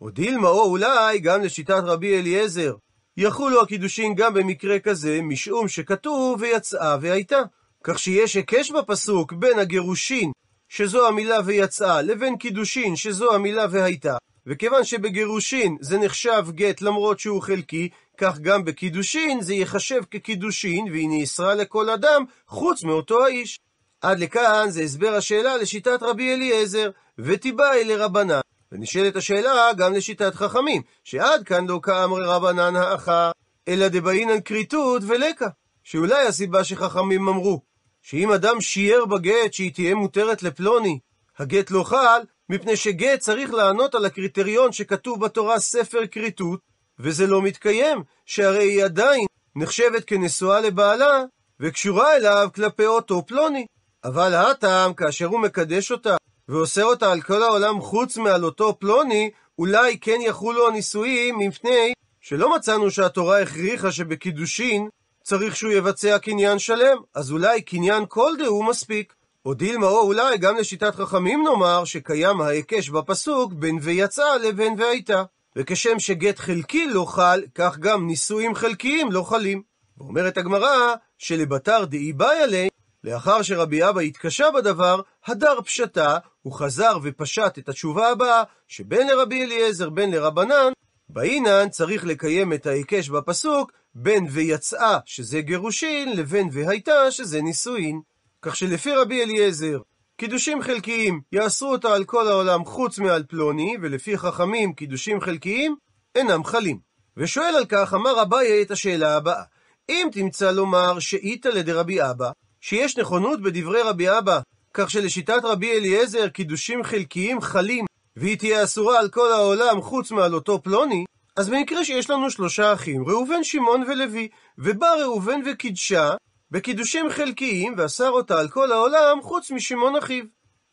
או 0.00 0.10
דילמה 0.10 0.48
או 0.48 0.64
אולי 0.64 1.18
גם 1.18 1.42
לשיטת 1.42 1.82
רבי 1.84 2.18
אליעזר. 2.18 2.74
יחולו 3.16 3.62
הקידושין 3.62 4.14
גם 4.14 4.34
במקרה 4.34 4.78
כזה, 4.78 5.20
משום 5.22 5.68
שכתוב 5.68 6.40
ויצאה 6.40 6.96
והייתה. 7.00 7.42
כך 7.84 7.98
שיש 7.98 8.34
היקש 8.34 8.70
בפסוק 8.70 9.32
בין 9.32 9.58
הגירושין 9.58 10.32
שזו 10.76 11.06
המילה 11.08 11.38
ויצאה, 11.44 12.02
לבין 12.02 12.36
קידושין, 12.36 12.96
שזו 12.96 13.34
המילה 13.34 13.66
והייתה, 13.70 14.16
וכיוון 14.46 14.84
שבגירושין 14.84 15.76
זה 15.80 15.98
נחשב 15.98 16.44
גט 16.50 16.82
למרות 16.82 17.20
שהוא 17.20 17.42
חלקי, 17.42 17.88
כך 18.18 18.38
גם 18.38 18.64
בקידושין 18.64 19.40
זה 19.40 19.54
ייחשב 19.54 20.00
כקידושין, 20.10 20.84
והיא 20.90 21.08
נאסרה 21.10 21.54
לכל 21.54 21.90
אדם 21.90 22.24
חוץ 22.48 22.84
מאותו 22.84 23.24
האיש. 23.24 23.60
עד 24.00 24.18
לכאן 24.18 24.66
זה 24.70 24.82
הסבר 24.82 25.14
השאלה 25.14 25.56
לשיטת 25.56 26.02
רבי 26.02 26.34
אליעזר, 26.34 26.90
ותיבאי 27.18 27.84
לרבנן. 27.84 28.40
ונשאלת 28.72 29.16
השאלה 29.16 29.72
גם 29.76 29.94
לשיטת 29.94 30.34
חכמים, 30.34 30.82
שעד 31.04 31.44
כאן 31.44 31.66
לא 31.66 31.80
כאמרי 31.82 32.24
רבנן 32.26 32.76
האחה, 32.76 33.30
אלא 33.68 33.88
דבעינן 33.88 34.40
כריתות 34.40 35.02
ולקה. 35.06 35.48
שאולי 35.84 36.26
הסיבה 36.26 36.64
שחכמים 36.64 37.28
אמרו, 37.28 37.73
שאם 38.04 38.32
אדם 38.32 38.60
שיער 38.60 39.04
בגט 39.04 39.52
שהיא 39.52 39.74
תהיה 39.74 39.94
מותרת 39.94 40.42
לפלוני, 40.42 40.98
הגט 41.38 41.70
לא 41.70 41.82
חל, 41.82 42.20
מפני 42.48 42.76
שגט 42.76 43.18
צריך 43.18 43.54
לענות 43.54 43.94
על 43.94 44.04
הקריטריון 44.04 44.72
שכתוב 44.72 45.24
בתורה 45.24 45.60
ספר 45.60 46.06
כריתות, 46.06 46.60
וזה 46.98 47.26
לא 47.26 47.42
מתקיים, 47.42 48.02
שהרי 48.26 48.64
היא 48.64 48.84
עדיין 48.84 49.26
נחשבת 49.56 50.04
כנשואה 50.04 50.60
לבעלה, 50.60 51.22
וקשורה 51.60 52.16
אליו 52.16 52.48
כלפי 52.54 52.86
אותו 52.86 53.26
פלוני. 53.26 53.66
אבל 54.04 54.34
הטעם, 54.34 54.94
כאשר 54.94 55.26
הוא 55.26 55.40
מקדש 55.40 55.92
אותה, 55.92 56.16
ואוסר 56.48 56.84
אותה 56.84 57.12
על 57.12 57.20
כל 57.20 57.42
העולם 57.42 57.80
חוץ 57.80 58.16
מעל 58.16 58.44
אותו 58.44 58.76
פלוני, 58.78 59.30
אולי 59.58 59.98
כן 60.00 60.18
יחולו 60.20 60.68
הנישואים 60.68 61.38
מפני 61.38 61.92
שלא 62.20 62.56
מצאנו 62.56 62.90
שהתורה 62.90 63.42
הכריחה 63.42 63.92
שבקידושין 63.92 64.88
צריך 65.24 65.56
שהוא 65.56 65.72
יבצע 65.72 66.18
קניין 66.18 66.58
שלם, 66.58 66.96
אז 67.14 67.32
אולי 67.32 67.62
קניין 67.62 68.04
כל 68.08 68.32
דהו 68.38 68.62
מספיק. 68.62 69.14
או 69.46 69.54
דילמה 69.54 69.86
או 69.86 70.00
אולי 70.00 70.38
גם 70.38 70.56
לשיטת 70.56 70.94
חכמים 70.94 71.44
נאמר 71.44 71.84
שקיים 71.84 72.40
ההיקש 72.40 72.88
בפסוק 72.88 73.52
בין 73.52 73.78
ויצא 73.82 74.36
לבין 74.42 74.74
והייתה. 74.78 75.22
וכשם 75.56 75.98
שגט 75.98 76.38
חלקי 76.38 76.86
לא 76.86 77.04
חל, 77.04 77.42
כך 77.54 77.78
גם 77.78 78.06
נישואים 78.06 78.54
חלקיים 78.54 79.12
לא 79.12 79.22
חלים. 79.22 79.62
ואומרת 79.98 80.38
הגמרא 80.38 80.94
שלבתר 81.18 81.84
דאי 81.84 82.12
באי 82.12 82.42
עלי, 82.42 82.68
לאחר 83.04 83.42
שרבי 83.42 83.88
אבא 83.88 84.00
התקשה 84.00 84.50
בדבר, 84.50 85.00
הדר 85.26 85.60
פשטה, 85.62 86.18
הוא 86.42 86.52
חזר 86.52 86.98
ופשט 87.02 87.58
את 87.58 87.68
התשובה 87.68 88.10
הבאה, 88.10 88.42
שבין 88.68 89.08
לרבי 89.08 89.44
אליעזר 89.44 89.90
בין 89.90 90.10
לרבנן, 90.10 90.72
באינן 91.08 91.68
צריך 91.68 92.04
לקיים 92.04 92.52
את 92.52 92.66
ההיקש 92.66 93.08
בפסוק 93.08 93.72
בין 93.94 94.26
ויצאה, 94.30 94.98
שזה 95.06 95.40
גירושין, 95.40 96.16
לבין 96.16 96.48
והייתה, 96.52 97.10
שזה 97.10 97.42
נישואין. 97.42 98.00
כך 98.42 98.56
שלפי 98.56 98.92
רבי 98.92 99.22
אליעזר, 99.22 99.78
קידושים 100.16 100.62
חלקיים 100.62 101.20
יאסרו 101.32 101.72
אותה 101.72 101.94
על 101.94 102.04
כל 102.04 102.28
העולם 102.28 102.64
חוץ 102.64 102.98
מעל 102.98 103.22
פלוני, 103.28 103.76
ולפי 103.82 104.18
חכמים 104.18 104.72
קידושים 104.72 105.20
חלקיים 105.20 105.76
אינם 106.14 106.44
חלים. 106.44 106.78
ושואל 107.16 107.54
על 107.56 107.64
כך, 107.64 107.94
אמר 107.94 108.22
אביי 108.22 108.62
את 108.62 108.70
השאלה 108.70 109.16
הבאה: 109.16 109.42
אם 109.88 110.08
תמצא 110.12 110.50
לומר 110.50 110.98
שאיתא 110.98 111.48
לדרבי 111.48 112.02
אבא, 112.02 112.30
שיש 112.60 112.98
נכונות 112.98 113.42
בדברי 113.42 113.82
רבי 113.82 114.18
אבא, 114.18 114.40
כך 114.74 114.90
שלשיטת 114.90 115.40
רבי 115.44 115.72
אליעזר 115.72 116.28
קידושים 116.28 116.84
חלקיים 116.84 117.40
חלים, 117.40 117.84
והיא 118.16 118.38
תהיה 118.38 118.64
אסורה 118.64 118.98
על 118.98 119.08
כל 119.08 119.32
העולם 119.32 119.82
חוץ 119.82 120.10
מעל 120.10 120.34
אותו 120.34 120.62
פלוני, 120.62 121.04
אז 121.36 121.48
במקרה 121.48 121.84
שיש 121.84 122.10
לנו 122.10 122.30
שלושה 122.30 122.72
אחים, 122.72 123.04
ראובן, 123.08 123.44
שמעון 123.44 123.82
ולוי, 123.82 124.28
ובא 124.58 124.94
ראובן 125.00 125.40
וקידשה, 125.46 126.10
בקידושים 126.50 127.10
חלקיים, 127.10 127.74
ואסר 127.76 128.10
אותה 128.10 128.40
על 128.40 128.48
כל 128.48 128.72
העולם 128.72 129.22
חוץ 129.22 129.50
משמעון 129.50 129.96
אחיו. 129.96 130.24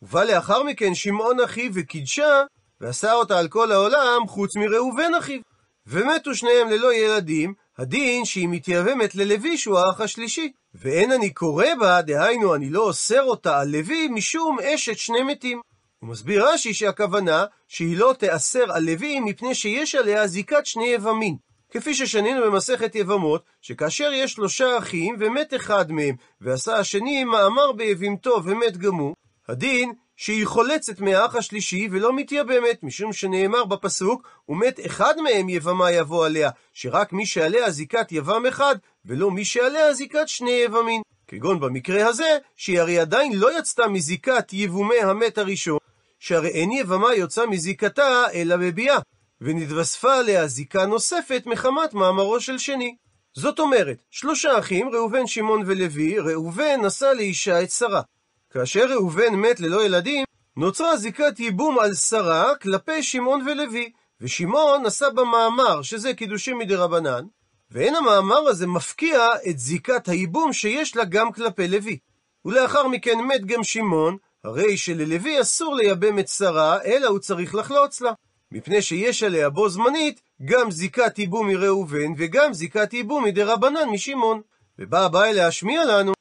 ובא 0.01 0.23
לאחר 0.23 0.63
מכן 0.63 0.95
שמעון 0.95 1.39
אחיו 1.39 1.71
וקידשה, 1.73 2.43
ואסר 2.81 3.13
אותה 3.13 3.39
על 3.39 3.47
כל 3.47 3.71
העולם 3.71 4.27
חוץ 4.27 4.55
מראובן 4.55 5.11
אחיו. 5.19 5.41
ומתו 5.87 6.35
שניהם 6.35 6.69
ללא 6.69 6.93
ילדים, 6.93 7.53
הדין 7.77 8.25
שהיא 8.25 8.47
מתייבמת 8.49 9.15
ללוי 9.15 9.57
שהוא 9.57 9.79
האח 9.79 10.01
השלישי. 10.01 10.51
ואין 10.75 11.11
אני 11.11 11.33
קורא 11.33 11.67
בה, 11.79 12.01
דהיינו 12.01 12.55
אני 12.55 12.69
לא 12.69 12.81
אוסר 12.81 13.23
אותה 13.23 13.59
על 13.59 13.67
לוי, 13.67 14.07
משום 14.07 14.57
אשת 14.59 14.97
שני 14.97 15.23
מתים. 15.23 15.61
הוא 16.01 16.09
מסביר 16.09 16.45
רש"י 16.47 16.73
שהכוונה 16.73 17.45
שהיא 17.67 17.97
לא 17.97 18.15
תיאסר 18.19 18.71
על 18.71 18.83
לוי 18.83 19.19
מפני 19.19 19.55
שיש 19.55 19.95
עליה 19.95 20.27
זיקת 20.27 20.65
שני 20.65 20.85
יבמין. 20.85 21.35
כפי 21.69 21.93
ששנינו 21.93 22.45
במסכת 22.45 22.95
יבמות, 22.95 23.43
שכאשר 23.61 24.11
יש 24.13 24.31
שלושה 24.33 24.77
אחים 24.77 25.15
ומת 25.19 25.53
אחד 25.53 25.91
מהם, 25.91 26.15
ועשה 26.41 26.75
השני 26.77 27.23
מאמר 27.23 27.71
ביבימתו 27.71 28.41
ומת 28.43 28.77
גם 28.77 28.95
הוא, 28.95 29.15
הדין 29.47 29.93
שהיא 30.15 30.45
חולצת 30.45 30.99
מהאח 30.99 31.35
השלישי 31.35 31.87
ולא 31.91 32.15
מתייבמת, 32.15 32.83
משום 32.83 33.13
שנאמר 33.13 33.65
בפסוק, 33.65 34.27
ומת 34.49 34.79
אחד 34.85 35.13
מהם 35.23 35.49
יבמה 35.49 35.91
יבוא 35.91 36.25
עליה, 36.25 36.49
שרק 36.73 37.13
מי 37.13 37.25
שעליה 37.25 37.71
זיקת 37.71 38.11
יבם 38.11 38.45
אחד, 38.45 38.75
ולא 39.05 39.31
מי 39.31 39.45
שעליה 39.45 39.93
זיקת 39.93 40.27
שני 40.27 40.51
יבמין. 40.51 41.01
כגון 41.27 41.59
במקרה 41.59 42.07
הזה, 42.07 42.37
שהיא 42.55 42.79
הרי 42.79 42.99
עדיין 42.99 43.31
לא 43.35 43.59
יצתה 43.59 43.87
מזיקת 43.87 44.53
יבומי 44.53 44.99
המת 45.01 45.37
הראשון, 45.37 45.77
שהרי 46.21 46.49
אין 46.49 46.71
יבמה 46.71 47.13
יוצא 47.13 47.45
מזיקתה 47.45 48.23
אלא 48.33 48.57
בביאה, 48.57 48.99
ונתווספה 49.41 50.15
עליה 50.15 50.47
זיקה 50.47 50.85
נוספת 50.85 51.43
מחמת 51.45 51.93
מאמרו 51.93 52.39
של 52.39 52.57
שני. 52.57 52.95
זאת 53.33 53.59
אומרת, 53.59 53.97
שלושה 54.11 54.59
אחים, 54.59 54.89
ראובן, 54.89 55.27
שמעון 55.27 55.63
ולוי, 55.65 56.19
ראובן 56.19 56.81
נשא 56.85 57.05
לאישה 57.17 57.63
את 57.63 57.71
שרה. 57.71 58.01
כאשר 58.49 58.91
ראובן 58.91 59.35
מת 59.35 59.59
ללא 59.59 59.85
ילדים, 59.85 60.25
נוצרה 60.57 60.97
זיקת 60.97 61.39
ייבום 61.39 61.79
על 61.79 61.93
שרה 61.93 62.55
כלפי 62.55 63.03
שמעון 63.03 63.47
ולוי, 63.47 63.91
ושמעון 64.21 64.85
נשא 64.85 65.09
במאמר, 65.09 65.81
שזה 65.81 66.13
קידושים 66.13 66.57
מדי 66.57 66.75
רבנן, 66.75 67.25
ואין 67.71 67.95
המאמר 67.95 68.47
הזה 68.47 68.67
מפקיע 68.67 69.27
את 69.49 69.59
זיקת 69.59 70.07
הייבום 70.07 70.53
שיש 70.53 70.95
לה 70.95 71.05
גם 71.05 71.31
כלפי 71.31 71.67
לוי. 71.67 71.97
ולאחר 72.45 72.87
מכן 72.87 73.19
מת 73.19 73.45
גם 73.45 73.63
שמעון, 73.63 74.17
הרי 74.43 74.77
שללוי 74.77 75.41
אסור 75.41 75.75
לייבם 75.75 76.19
את 76.19 76.27
שרה, 76.27 76.83
אלא 76.83 77.07
הוא 77.07 77.19
צריך 77.19 77.55
לחלוץ 77.55 78.01
לה. 78.01 78.11
מפני 78.51 78.81
שיש 78.81 79.23
עליה 79.23 79.49
בו 79.49 79.69
זמנית 79.69 80.21
גם 80.45 80.71
זיקת 80.71 81.19
ייבום 81.19 81.47
מראובן 81.47 82.13
וגם 82.17 82.53
זיקת 82.53 82.93
ייבום 82.93 83.23
מדי 83.23 83.43
רבנן 83.43 83.89
משמעון. 83.91 84.41
ובא 84.79 85.05
הבא 85.05 85.25
להשמיע 85.25 85.85
לנו 85.85 86.13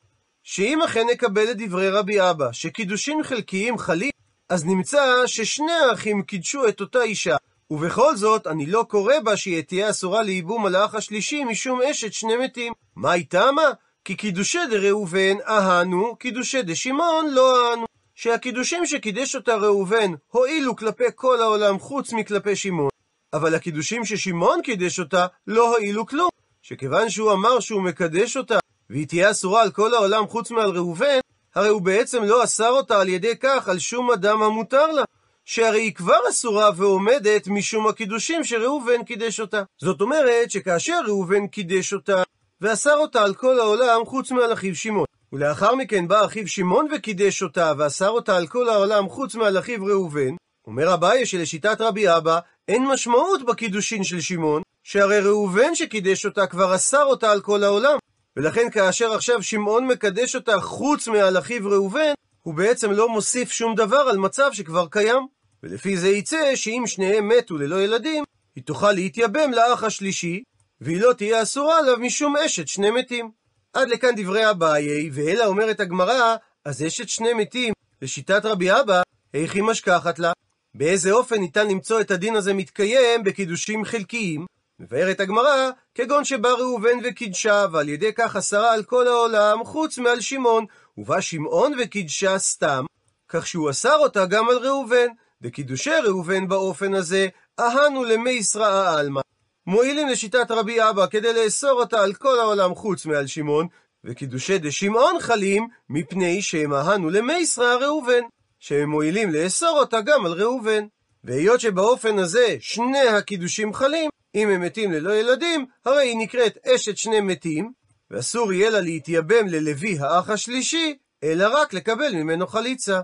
שאם 0.43 0.83
אכן 0.83 1.07
נקבל 1.13 1.51
את 1.51 1.57
דברי 1.57 1.91
רבי 1.91 2.31
אבא, 2.31 2.53
שקידושים 2.53 3.23
חלקיים 3.23 3.79
חלים, 3.79 4.11
אז 4.49 4.67
נמצא 4.67 5.27
ששני 5.27 5.73
האחים 5.73 6.23
קידשו 6.23 6.69
את 6.69 6.81
אותה 6.81 7.03
אישה, 7.03 7.37
ובכל 7.71 8.17
זאת, 8.17 8.47
אני 8.47 8.67
לא 8.67 8.85
קורא 8.89 9.15
בה 9.25 9.37
שהיא 9.37 9.63
תהיה 9.63 9.91
אסורה 9.91 10.23
לייבום 10.23 10.67
על 10.67 10.75
האח 10.75 10.95
השלישי 10.95 11.45
משום 11.45 11.83
אשת 11.83 12.13
שני 12.13 12.37
מתים. 12.37 12.73
מה 12.97 13.13
היא 13.13 13.27
טעמה? 13.29 13.71
כי 14.05 14.15
קידושי 14.15 14.59
דראובן 14.71 15.37
אהנו, 15.49 16.17
קידושי 16.17 16.63
דשמעון 16.63 17.31
לא 17.31 17.71
אהנו. 17.71 17.90
שהקידושים 18.23 18.87
שקידש 18.87 19.37
אותה 19.37 19.57
ראובן 19.57 20.13
הועילו 20.29 20.77
כלפי 20.77 21.05
כל 21.15 21.43
העולם 21.43 21.79
חוץ 21.79 22.13
מכלפי 22.13 22.57
שמעון, 22.57 22.89
אבל 23.33 23.55
הקידושים 23.55 24.05
ששמעון 24.05 24.63
קידש 24.63 25.01
אותה 25.01 25.27
לא 25.47 25.77
הועילו 25.77 26.07
כלום, 26.07 26.29
שכיוון 26.63 27.11
שהוא 27.11 27.33
אמר 27.33 27.61
שהוא 27.61 27.83
מקדש 27.83 28.37
אותה 28.37 28.59
והיא 28.91 29.07
תהיה 29.07 29.31
אסורה 29.31 29.63
על 29.63 29.71
כל 29.71 29.95
העולם 29.95 30.27
חוץ 30.27 30.51
מעל 30.51 30.71
ראובן, 30.71 31.19
הרי 31.55 31.69
הוא 31.69 31.83
בעצם 31.83 32.25
לא 32.25 32.45
אסר 32.45 32.69
אותה 32.69 33.01
על 33.01 33.09
ידי 33.09 33.37
כך 33.41 33.69
על 33.69 33.79
שום 33.79 34.11
אדם 34.11 34.43
המותר 34.43 34.87
לה, 34.87 35.05
שהרי 35.45 35.81
היא 35.81 35.95
כבר 35.95 36.21
אסורה 36.31 36.71
ועומדת 36.77 37.49
משום 37.49 37.87
הקידושים 37.87 38.45
שראובן 38.45 39.05
קידש 39.05 39.41
אותה. 39.41 39.63
זאת 39.79 40.01
אומרת 40.01 40.51
שכאשר 40.51 41.01
ראובן 41.07 41.47
קידש 41.47 41.93
אותה 41.93 42.23
ואסר 42.61 42.97
אותה 42.97 43.23
על 43.23 43.35
כל 43.35 43.61
העולם 43.61 44.05
חוץ 44.05 44.31
מעל 44.31 44.53
אחיו 44.53 44.77
שמעון, 44.77 45.07
ולאחר 45.33 45.75
מכן 45.75 46.09
בא 46.09 46.25
אחיו 46.25 46.49
שמעון 46.49 46.89
וקידש 46.95 47.43
אותה, 47.43 47.73
ואסר 47.79 48.09
אותה 48.09 48.37
על 48.37 48.47
כל 48.47 48.69
העולם 48.69 49.09
חוץ 49.09 49.35
מעל 49.35 49.59
אחיו 49.59 49.85
ראובן, 49.85 50.35
אומר 50.67 50.95
אביי 50.95 51.27
שלשיטת 51.27 51.81
רבי 51.81 52.17
אבא 52.17 52.39
אין 52.69 52.87
משמעות 52.87 53.47
בקידושין 53.47 54.05
של 54.05 54.21
שמעון, 54.21 54.63
שהרי 54.83 55.21
ראובן 55.21 55.75
שקידש 55.75 56.27
אותה 56.27 56.47
כבר 56.47 56.75
אסר 56.75 57.05
אותה 57.05 57.33
על 57.33 57.41
כל 57.41 57.65
העולם. 57.65 57.99
ולכן 58.37 58.71
כאשר 58.73 59.13
עכשיו 59.13 59.43
שמעון 59.43 59.87
מקדש 59.87 60.37
אותה 60.37 60.61
חוץ 60.61 61.09
מעל 61.09 61.39
אחיו 61.39 61.71
ראובן, 61.71 62.13
הוא 62.43 62.55
בעצם 62.55 62.91
לא 62.91 63.09
מוסיף 63.09 63.51
שום 63.51 63.75
דבר 63.75 63.97
על 63.97 64.19
מצב 64.19 64.51
שכבר 64.53 64.87
קיים. 64.91 65.27
ולפי 65.63 65.97
זה 65.97 66.09
יצא 66.09 66.57
שאם 66.57 66.83
שניהם 66.87 67.29
מתו 67.29 67.57
ללא 67.57 67.83
ילדים, 67.83 68.25
היא 68.57 68.65
תוכל 68.65 68.93
להתייבם 68.93 69.51
לאח 69.53 69.85
השלישי, 69.85 70.43
והיא 70.81 71.01
לא 71.01 71.13
תהיה 71.13 71.43
אסורה 71.43 71.79
עליו 71.79 71.97
משום 71.99 72.37
אשת 72.37 72.69
שני 72.69 72.91
מתים. 72.91 73.40
עד 73.73 73.89
לכאן 73.89 74.15
דברי 74.17 74.51
אביי, 74.51 75.11
ואלא 75.13 75.47
אומרת 75.47 75.81
הגמרא, 75.81 76.37
אז 76.65 76.83
אשת 76.87 77.09
שני 77.09 77.33
מתים, 77.33 77.75
לשיטת 78.03 78.45
רבי 78.45 78.73
אבא, 78.73 79.03
איך 79.35 79.55
היא 79.55 79.63
משכחת 79.63 80.19
לה? 80.19 80.33
באיזה 80.75 81.13
אופן 81.13 81.37
ניתן 81.37 81.69
למצוא 81.69 82.01
את 82.01 82.11
הדין 82.11 82.37
הזה 82.37 82.55
מתקיים 82.55 83.25
בקידושים 83.25 83.85
חלקיים? 83.85 84.47
מבארת 84.81 85.21
הגמרא, 85.21 85.71
כגון 85.95 86.25
שבא 86.25 86.49
ראובן 86.49 86.99
וקידשה, 87.05 87.67
ועל 87.73 87.89
ידי 87.89 88.13
כך 88.13 88.37
אסרה 88.37 88.75
על 88.75 88.83
כל 88.83 89.09
העולם, 89.09 89.65
חוץ 89.65 89.99
מעל 89.99 90.21
שמעון, 90.21 90.65
ובא 90.99 91.21
שמעון 91.21 91.73
וקידשה 91.81 92.39
סתם, 92.39 92.85
כך 93.29 93.47
שהוא 93.47 93.71
אסר 93.71 93.97
אותה 93.97 94.27
גם 94.27 94.49
על 94.49 94.57
ראובן. 94.57 95.07
וקידושי 95.43 95.91
ראובן 95.91 96.49
באופן 96.49 96.95
הזה, 96.95 97.29
אהנו 97.61 98.05
למי 98.05 98.31
ישראה 98.31 98.99
עלמא. 98.99 99.21
מועילים 99.67 100.09
לשיטת 100.09 100.51
רבי 100.51 100.89
אבא 100.91 101.07
כדי 101.07 101.33
לאסור 101.33 101.81
אותה 101.81 102.03
על 102.03 102.15
כל 102.15 102.39
העולם 102.41 102.75
חוץ 102.75 103.07
מעל 103.07 103.27
שמעון, 103.27 103.67
וקידושי 104.05 104.59
דשמעון 104.59 105.21
חלים 105.21 105.69
מפני 105.89 106.43
שהם 106.43 106.75
אהנו 106.75 107.11
למי 107.11 107.39
ישראה 107.39 107.77
ראובן, 107.77 108.23
שהם 108.59 108.91
מועילים 108.91 109.31
לאסור 109.31 109.79
אותה 109.79 110.01
גם 110.01 110.27
על 110.27 110.33
ראובן. 110.33 110.87
והיות 111.25 111.61
שבאופן 111.61 112.19
הזה 112.19 112.57
שני 112.61 113.09
הקידושים 113.09 113.75
חלים, 113.75 114.11
אם 114.35 114.49
הם 114.49 114.61
מתים 114.61 114.93
ללא 114.93 115.13
ילדים, 115.13 115.67
הרי 115.85 116.09
היא 116.09 116.19
נקראת 116.19 116.67
אשת 116.67 116.97
שני 116.97 117.21
מתים, 117.21 117.73
ואסור 118.11 118.53
יהיה 118.53 118.71
לה 118.71 118.81
להתייבם 118.81 119.47
ללוי 119.49 119.99
האח 120.01 120.31
השלישי, 120.31 120.97
אלא 121.25 121.61
רק 121.61 121.75
לקבל 121.75 122.13
ממנו 122.15 122.47
חליצה. 122.47 123.01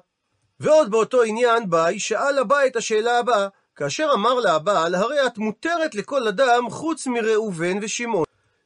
ועוד 0.60 0.90
באותו 0.90 1.22
עניין 1.22 1.70
באי 1.70 1.98
שאל 1.98 2.38
הבא 2.38 2.66
את 2.66 2.76
השאלה 2.76 3.18
הבאה, 3.18 3.48
כאשר 3.76 4.10
אמר 4.14 4.34
לה 4.34 4.54
הבעל, 4.54 4.94
הרי 4.94 5.26
את 5.26 5.38
מותרת 5.38 5.94
לכל 5.94 6.28
אדם 6.28 6.70
חוץ 6.70 7.06
מראובן 7.06 7.78
ושמעון. 7.82 8.24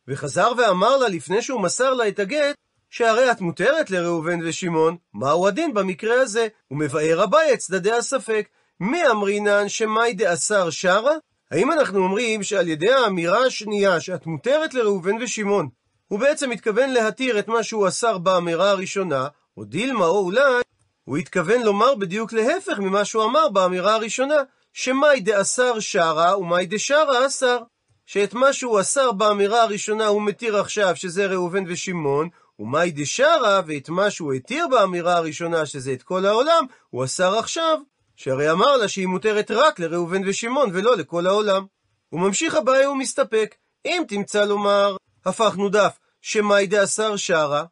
וחזר 0.08 0.52
ואמר 0.56 0.96
לה 0.96 1.08
לפני 1.08 1.42
שהוא 1.42 1.60
מסר 1.60 1.94
לה 1.94 2.08
את 2.08 2.18
הגט, 2.18 2.54
שהרי 2.90 3.30
את 3.30 3.40
מותרת 3.40 3.90
לראובן 3.90 4.38
ושמעון, 4.42 4.96
מהו 5.14 5.46
הדין 5.46 5.74
במקרה 5.74 6.20
הזה? 6.20 6.48
ומבאר 6.70 7.24
אביי 7.24 7.54
את 7.54 7.58
צדדי 7.58 7.92
הספק. 7.92 8.48
מי 8.80 9.10
אמרינן 9.10 9.68
שמאי 9.68 10.12
דאסר 10.14 10.70
שרה? 10.70 11.14
האם 11.50 11.72
אנחנו 11.72 11.98
אומרים 11.98 12.42
שעל 12.42 12.68
ידי 12.68 12.92
האמירה 12.92 13.46
השנייה 13.46 14.00
שאת 14.00 14.26
מותרת 14.26 14.74
לראובן 14.74 15.16
ושמעון, 15.22 15.68
הוא 16.08 16.18
בעצם 16.18 16.50
מתכוון 16.50 16.90
להתיר 16.90 17.38
את 17.38 17.48
מה 17.48 17.62
שהוא 17.62 17.88
אסר 17.88 18.18
באמירה 18.18 18.70
הראשונה, 18.70 19.28
או 19.56 19.64
דילמה 19.64 20.06
או 20.06 20.18
אולי, 20.18 20.62
הוא 21.04 21.16
התכוון 21.16 21.62
לומר 21.62 21.94
בדיוק 21.94 22.32
להפך 22.32 22.78
ממה 22.78 23.04
שהוא 23.04 23.24
אמר 23.24 23.48
באמירה 23.48 23.94
הראשונה, 23.94 24.42
שמאי 24.72 25.20
דאסר 25.20 25.80
שרה 25.80 26.38
ומאי 26.38 26.66
דשרה 26.66 27.26
אסר. 27.26 27.58
שאת 28.06 28.34
מה 28.34 28.52
שהוא 28.52 28.80
אסר 28.80 29.12
באמירה 29.12 29.62
הראשונה 29.62 30.06
הוא 30.06 30.22
מתיר 30.22 30.56
עכשיו, 30.56 30.96
שזה 30.96 31.26
ראובן 31.26 31.64
ושמעון, 31.66 32.28
ומאי 32.58 32.90
דשרה, 32.90 33.60
ואת 33.66 33.88
מה 33.88 34.10
שהוא 34.10 34.32
התיר 34.32 34.68
באמירה 34.68 35.16
הראשונה, 35.16 35.66
שזה 35.66 35.92
את 35.92 36.02
כל 36.02 36.26
העולם, 36.26 36.66
הוא 36.90 37.04
אסר 37.04 37.38
עכשיו, 37.38 37.78
שהרי 38.16 38.50
אמר 38.50 38.76
לה 38.76 38.88
שהיא 38.88 39.06
מותרת 39.06 39.50
רק 39.50 39.80
לראובן 39.80 40.22
ושמעון, 40.28 40.70
ולא 40.72 40.96
לכל 40.96 41.26
העולם. 41.26 41.64
הוא 42.08 42.20
ממשיך 42.20 42.54
הבעיה 42.54 42.90
ומסתפק. 42.90 43.54
אם 43.86 44.02
תמצא 44.08 44.44
לומר, 44.44 44.96
הפכנו 45.26 45.68
דף, 45.68 45.98
שמאי 46.20 46.66
דאסר 46.66 47.16
שרה, 47.16 47.64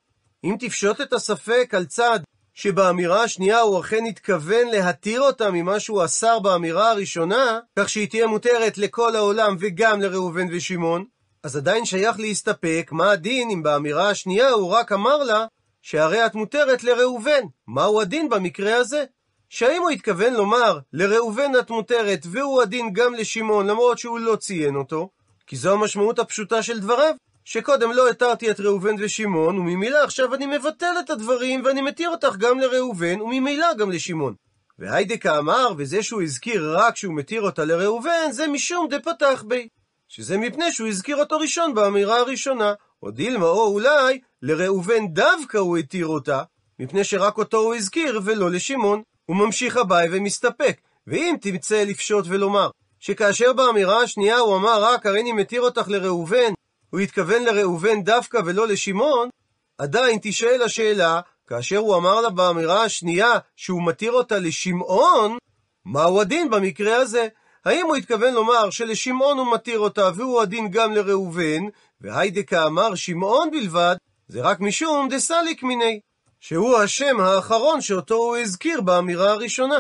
אם 0.45 0.57
תפשוט 0.59 1.01
את 1.01 1.13
הספק 1.13 1.75
על 1.77 1.87
צד 1.87 2.21
שבאמירה 2.61 3.23
השנייה 3.23 3.61
הוא 3.61 3.81
אכן 3.81 4.05
התכוון 4.09 4.67
להתיר 4.69 5.21
אותה 5.21 5.51
ממה 5.51 5.81
שהוא 5.81 6.05
אסר 6.05 6.39
באמירה 6.39 6.91
הראשונה, 6.91 7.59
כך 7.77 7.89
שהיא 7.89 8.09
תהיה 8.09 8.27
מותרת 8.27 8.79
לכל 8.79 9.17
העולם 9.17 9.57
וגם 9.61 10.01
לראובן 10.01 10.47
ושמעון, 10.51 11.05
אז 11.43 11.57
עדיין 11.57 11.85
שייך 11.85 12.21
להסתפק 12.21 12.89
מה 12.93 13.11
הדין 13.11 13.51
אם 13.51 13.63
באמירה 13.63 14.11
השנייה 14.11 14.51
הוא 14.51 14.71
רק 14.71 14.93
אמר 14.93 15.17
לה 15.17 15.47
שהרי 15.83 16.27
את 16.27 16.35
מותרת 16.35 16.85
לראובן. 16.85 17.41
מהו 17.69 18.01
הדין 18.01 18.29
במקרה 18.29 18.77
הזה? 18.77 19.05
שהאם 19.49 19.83
הוא 19.83 19.91
התכוון 19.91 20.35
לומר 20.35 20.79
לראובן 20.93 21.53
את 21.59 21.71
מותרת 21.71 22.27
והוא 22.31 22.63
הדין 22.63 22.93
גם 22.93 23.15
לשמעון 23.15 23.67
למרות 23.67 23.99
שהוא 23.99 24.19
לא 24.19 24.37
ציין 24.37 24.77
אותו, 24.77 25.11
כי 25.47 25.57
זו 25.57 25.73
המשמעות 25.73 26.19
הפשוטה 26.19 26.63
של 26.63 26.81
דבריו, 26.81 27.15
שקודם 27.51 27.93
לא 27.93 28.11
התרתי 28.11 28.51
את 28.51 28.61
ראובן 28.61 28.95
ושמעון, 28.99 29.59
וממילא 29.59 29.99
עכשיו 29.99 30.35
אני 30.35 30.47
מבטל 30.47 30.95
את 31.01 31.11
הדברים 31.11 31.63
ואני 31.65 31.83
מתיר 31.83 32.11
אותך 32.11 32.37
גם 32.37 32.59
לראובן, 32.59 33.21
וממילא 33.21 33.75
גם 33.75 33.91
לשמעון. 33.91 34.35
והיידה 34.79 35.17
כאמר, 35.17 35.73
וזה 35.79 36.03
שהוא 36.03 36.23
הזכיר 36.23 36.79
רק 36.79 36.97
שהוא 36.97 37.15
מתיר 37.15 37.43
אותה 37.43 37.65
לראובן, 37.65 38.33
זה 38.33 38.49
משום 38.49 38.89
דפתח 38.91 39.45
בי. 39.47 39.69
שזה 40.09 40.39
מפני 40.39 40.73
שהוא 40.73 40.89
הזכיר 40.89 41.17
אותו 41.17 41.39
ראשון 41.39 41.75
באמירה 41.75 42.19
הראשונה. 42.19 42.75
או 43.03 43.11
דילמה 43.11 43.47
או 43.47 43.67
אולי, 43.67 44.21
לראובן 44.43 45.09
דווקא 45.09 45.59
הוא 45.59 45.77
התיר 45.77 46.07
אותה, 46.07 46.43
מפני 46.79 47.05
שרק 47.05 47.39
אותו 47.39 47.59
הוא 47.59 47.75
הזכיר 47.75 48.21
ולא 48.25 48.51
לשמעון. 48.51 49.03
הוא 49.27 49.37
ממשיך 49.37 49.77
הבאי 49.77 50.09
ומסתפק. 50.11 50.81
ואם 51.07 51.37
תמצא 51.41 51.85
לפשוט 51.85 52.25
ולומר, 52.29 52.71
שכאשר 53.01 53.53
באמירה 53.53 54.03
השנייה 54.03 54.39
הוא 54.39 54.57
אמר 54.57 54.83
רק 54.83 55.07
הריני 55.07 55.33
מתיר 55.33 55.61
אותך 55.61 55.89
לראובן, 55.89 56.53
הוא 56.91 57.01
התכוון 57.01 57.45
לראובן 57.45 58.03
דווקא 58.03 58.41
ולא 58.45 58.69
לשמעון, 58.69 59.29
עדיין 59.79 60.19
תשאל 60.23 60.63
השאלה, 60.63 61.21
כאשר 61.47 61.77
הוא 61.77 61.97
אמר 61.97 62.21
לה 62.21 62.31
באמירה 62.31 62.85
השנייה 62.85 63.33
שהוא 63.57 63.87
מתיר 63.87 64.13
אותה 64.13 64.39
לשמעון, 64.39 65.37
מהו 65.85 66.21
הדין 66.21 66.51
במקרה 66.51 66.97
הזה? 66.97 67.29
האם 67.65 67.87
הוא 67.87 67.97
התכוון 67.97 68.35
לומר 68.35 68.71
שלשמעון 68.71 69.39
הוא 69.39 69.55
מתיר 69.55 69.79
אותה 69.79 70.11
והוא 70.15 70.41
הדין 70.41 70.71
גם 70.71 70.93
לראובן, 70.93 71.63
והיידקה 72.01 72.67
אמר 72.67 72.95
שמעון 72.95 73.51
בלבד, 73.51 73.97
זה 74.29 74.41
רק 74.41 74.61
משום 74.61 75.09
דסליק 75.09 75.63
מיני, 75.63 76.01
שהוא 76.41 76.77
השם 76.77 77.21
האחרון 77.21 77.81
שאותו 77.81 78.15
הוא 78.15 78.37
הזכיר 78.37 78.81
באמירה 78.81 79.31
הראשונה. 79.31 79.79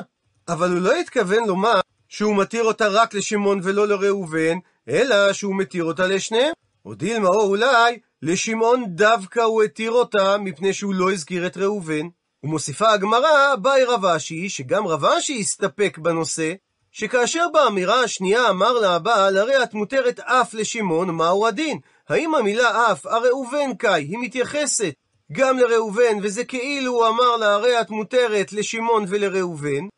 אבל 0.48 0.70
הוא 0.70 0.80
לא 0.80 0.96
התכוון 0.96 1.46
לומר 1.46 1.80
שהוא 2.08 2.36
מתיר 2.36 2.64
אותה 2.64 2.88
רק 2.88 3.14
לשמעון 3.14 3.60
ולא 3.62 3.88
לראובן, 3.88 4.58
אלא 4.88 5.32
שהוא 5.32 5.56
מתיר 5.56 5.84
אותה 5.84 6.06
לשניהם. 6.06 6.52
או 6.84 6.94
דילמה 6.94 7.28
או 7.28 7.42
אולי, 7.42 7.98
לשמעון 8.22 8.84
דווקא 8.88 9.40
הוא 9.40 9.62
התיר 9.62 9.90
אותה 9.90 10.38
מפני 10.38 10.72
שהוא 10.72 10.94
לא 10.94 11.12
הזכיר 11.12 11.46
את 11.46 11.56
ראובן. 11.56 12.08
ומוסיפה 12.44 12.92
הגמרא, 12.92 13.56
באי 13.56 13.84
רב 13.84 14.04
אשי, 14.04 14.48
שגם 14.48 14.86
רב 14.86 15.04
אשי 15.04 15.40
הסתפק 15.40 15.98
בנושא, 15.98 16.52
שכאשר 16.92 17.46
באמירה 17.52 18.02
השנייה 18.02 18.50
אמר 18.50 18.72
לה 18.72 18.94
הבעל, 18.94 19.38
הרי 19.38 19.62
את 19.62 19.74
מותרת 19.74 20.20
אף 20.20 20.54
לשמעון, 20.54 21.10
מהו 21.10 21.46
הדין? 21.46 21.78
האם 22.08 22.34
המילה 22.34 22.92
אף, 22.92 23.06
הראובן 23.06 23.74
קאי, 23.78 24.02
היא 24.02 24.18
מתייחסת 24.18 24.94
גם 25.32 25.58
לראובן, 25.58 26.18
וזה 26.22 26.44
כאילו 26.44 26.92
הוא 26.92 27.06
אמר 27.06 27.36
לה, 27.36 27.54
הרי 27.54 27.80
את 27.80 27.90
מותרת 27.90 28.52
לשמעון 28.52 29.04
ולראובן? 29.08 29.88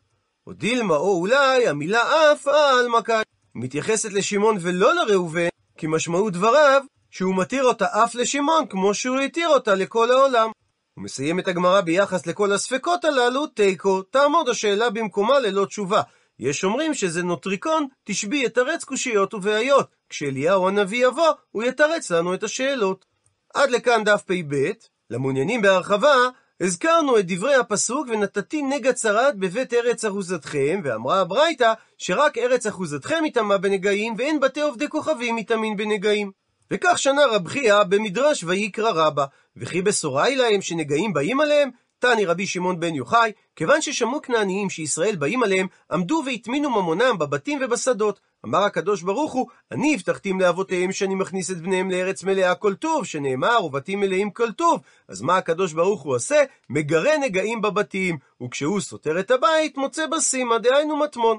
או 0.47 0.53
דילמה, 0.53 0.97
או 0.97 1.19
אולי, 1.21 1.69
המילה 1.69 2.33
אף, 2.33 2.49
על 2.49 2.89
מקאי, 2.89 3.23
מתייחסת 3.55 4.13
לשמעון 4.13 4.57
ולא 4.61 4.95
לראובן, 4.95 5.49
כי 5.81 5.87
משמעות 5.87 6.33
דבריו 6.33 6.83
שהוא 7.11 7.37
מתיר 7.37 7.65
אותה 7.65 7.87
אף 8.05 8.15
לשמעון 8.15 8.67
כמו 8.67 8.95
שהוא 8.95 9.19
התיר 9.19 9.49
אותה 9.49 9.75
לכל 9.75 10.11
העולם. 10.11 10.51
הוא 10.95 11.05
מסיים 11.05 11.39
את 11.39 11.49
הגמרא 11.49 11.81
ביחס 11.81 12.27
לכל 12.27 12.53
הספקות 12.53 13.05
הללו, 13.05 13.47
תיקו, 13.47 14.03
תעמוד 14.03 14.49
השאלה 14.49 14.91
במקומה 14.91 15.39
ללא 15.39 15.65
תשובה. 15.65 16.03
יש 16.39 16.65
אומרים 16.65 16.95
שזה 16.95 17.23
נוטריקון, 17.23 17.87
תשבי 18.05 18.45
יתרץ 18.45 18.85
קושיות 18.85 19.35
ובעיות. 19.35 19.97
כשאליהו 20.09 20.69
הנביא 20.69 21.07
יבוא, 21.07 21.33
הוא 21.51 21.63
יתרץ 21.63 22.11
לנו 22.11 22.35
את 22.35 22.43
השאלות. 22.43 23.05
עד 23.55 23.71
לכאן 23.71 24.05
דף 24.05 24.23
פ"ב. 24.27 24.71
למעוניינים 25.11 25.63
בהרחבה, 25.63 26.15
הזכרנו 26.61 27.19
את 27.19 27.27
דברי 27.27 27.55
הפסוק 27.55 28.09
ונתתי 28.09 28.63
נגע 28.63 28.93
צרת 28.93 29.37
בבית 29.37 29.75
ארץ 29.75 30.05
אחוזתכם, 30.05 30.81
ואמרה 30.85 31.21
הברייתא 31.21 31.73
שרק 31.99 32.39
ארץ 32.39 32.67
אחוזתכם 32.67 33.25
יטמע 33.25 33.57
בנגעים, 33.57 34.15
ואין 34.19 34.41
בתי 34.41 34.61
עובדי 34.61 34.89
כוכבים 34.89 35.39
יטמין 35.39 35.77
בנגעים. 35.77 36.31
וכך 36.71 36.99
שנה 36.99 37.27
רב 37.27 37.49
חייא 37.49 37.83
במדרש 37.83 38.45
ויקרא 38.45 38.91
רבה, 38.91 39.25
וכי 39.57 39.83
בשורה 39.83 40.31
להם 40.31 40.63
שנגעים 40.63 41.13
באים 41.13 41.41
עליהם, 41.41 41.71
תני 42.01 42.25
רבי 42.25 42.47
שמעון 42.47 42.81
בן 42.81 42.95
יוחאי, 42.95 43.33
כיוון 43.57 43.83
ששמעו 43.83 44.23
כנעניים 44.23 44.71
שישראל 44.71 45.17
באים 45.17 45.43
עליהם, 45.43 45.67
עמדו 45.91 46.23
והטמינו 46.27 46.71
ממונם 46.71 47.19
בבתים 47.19 47.59
ובשדות. 47.63 48.21
אמר 48.45 48.59
הקדוש 48.59 49.03
ברוך 49.03 49.33
הוא, 49.33 49.47
אני 49.73 49.95
הבטחתים 49.95 50.41
לאבותיהם 50.41 50.93
שאני 50.93 51.15
מכניס 51.15 51.51
את 51.51 51.61
בניהם 51.61 51.91
לארץ 51.91 52.25
מלאה 52.25 52.55
כל 52.55 52.75
טוב, 52.75 53.05
שנאמר, 53.05 53.65
ובתים 53.65 54.01
מלאים 54.01 54.31
כל 54.31 54.53
טוב. 54.53 54.81
אז 55.09 55.23
מה 55.23 55.37
הקדוש 55.37 55.73
ברוך 55.73 56.03
הוא 56.03 56.15
עושה? 56.15 56.43
מגרה 56.71 57.19
נגעים 57.19 57.61
בבתים, 57.61 58.19
וכשהוא 58.43 58.81
סותר 58.81 59.21
את 59.21 59.31
הבית, 59.31 59.77
מוצא 59.77 60.07
בסימה, 60.07 60.59
דהיינו 60.59 60.97
מטמון. 60.97 61.39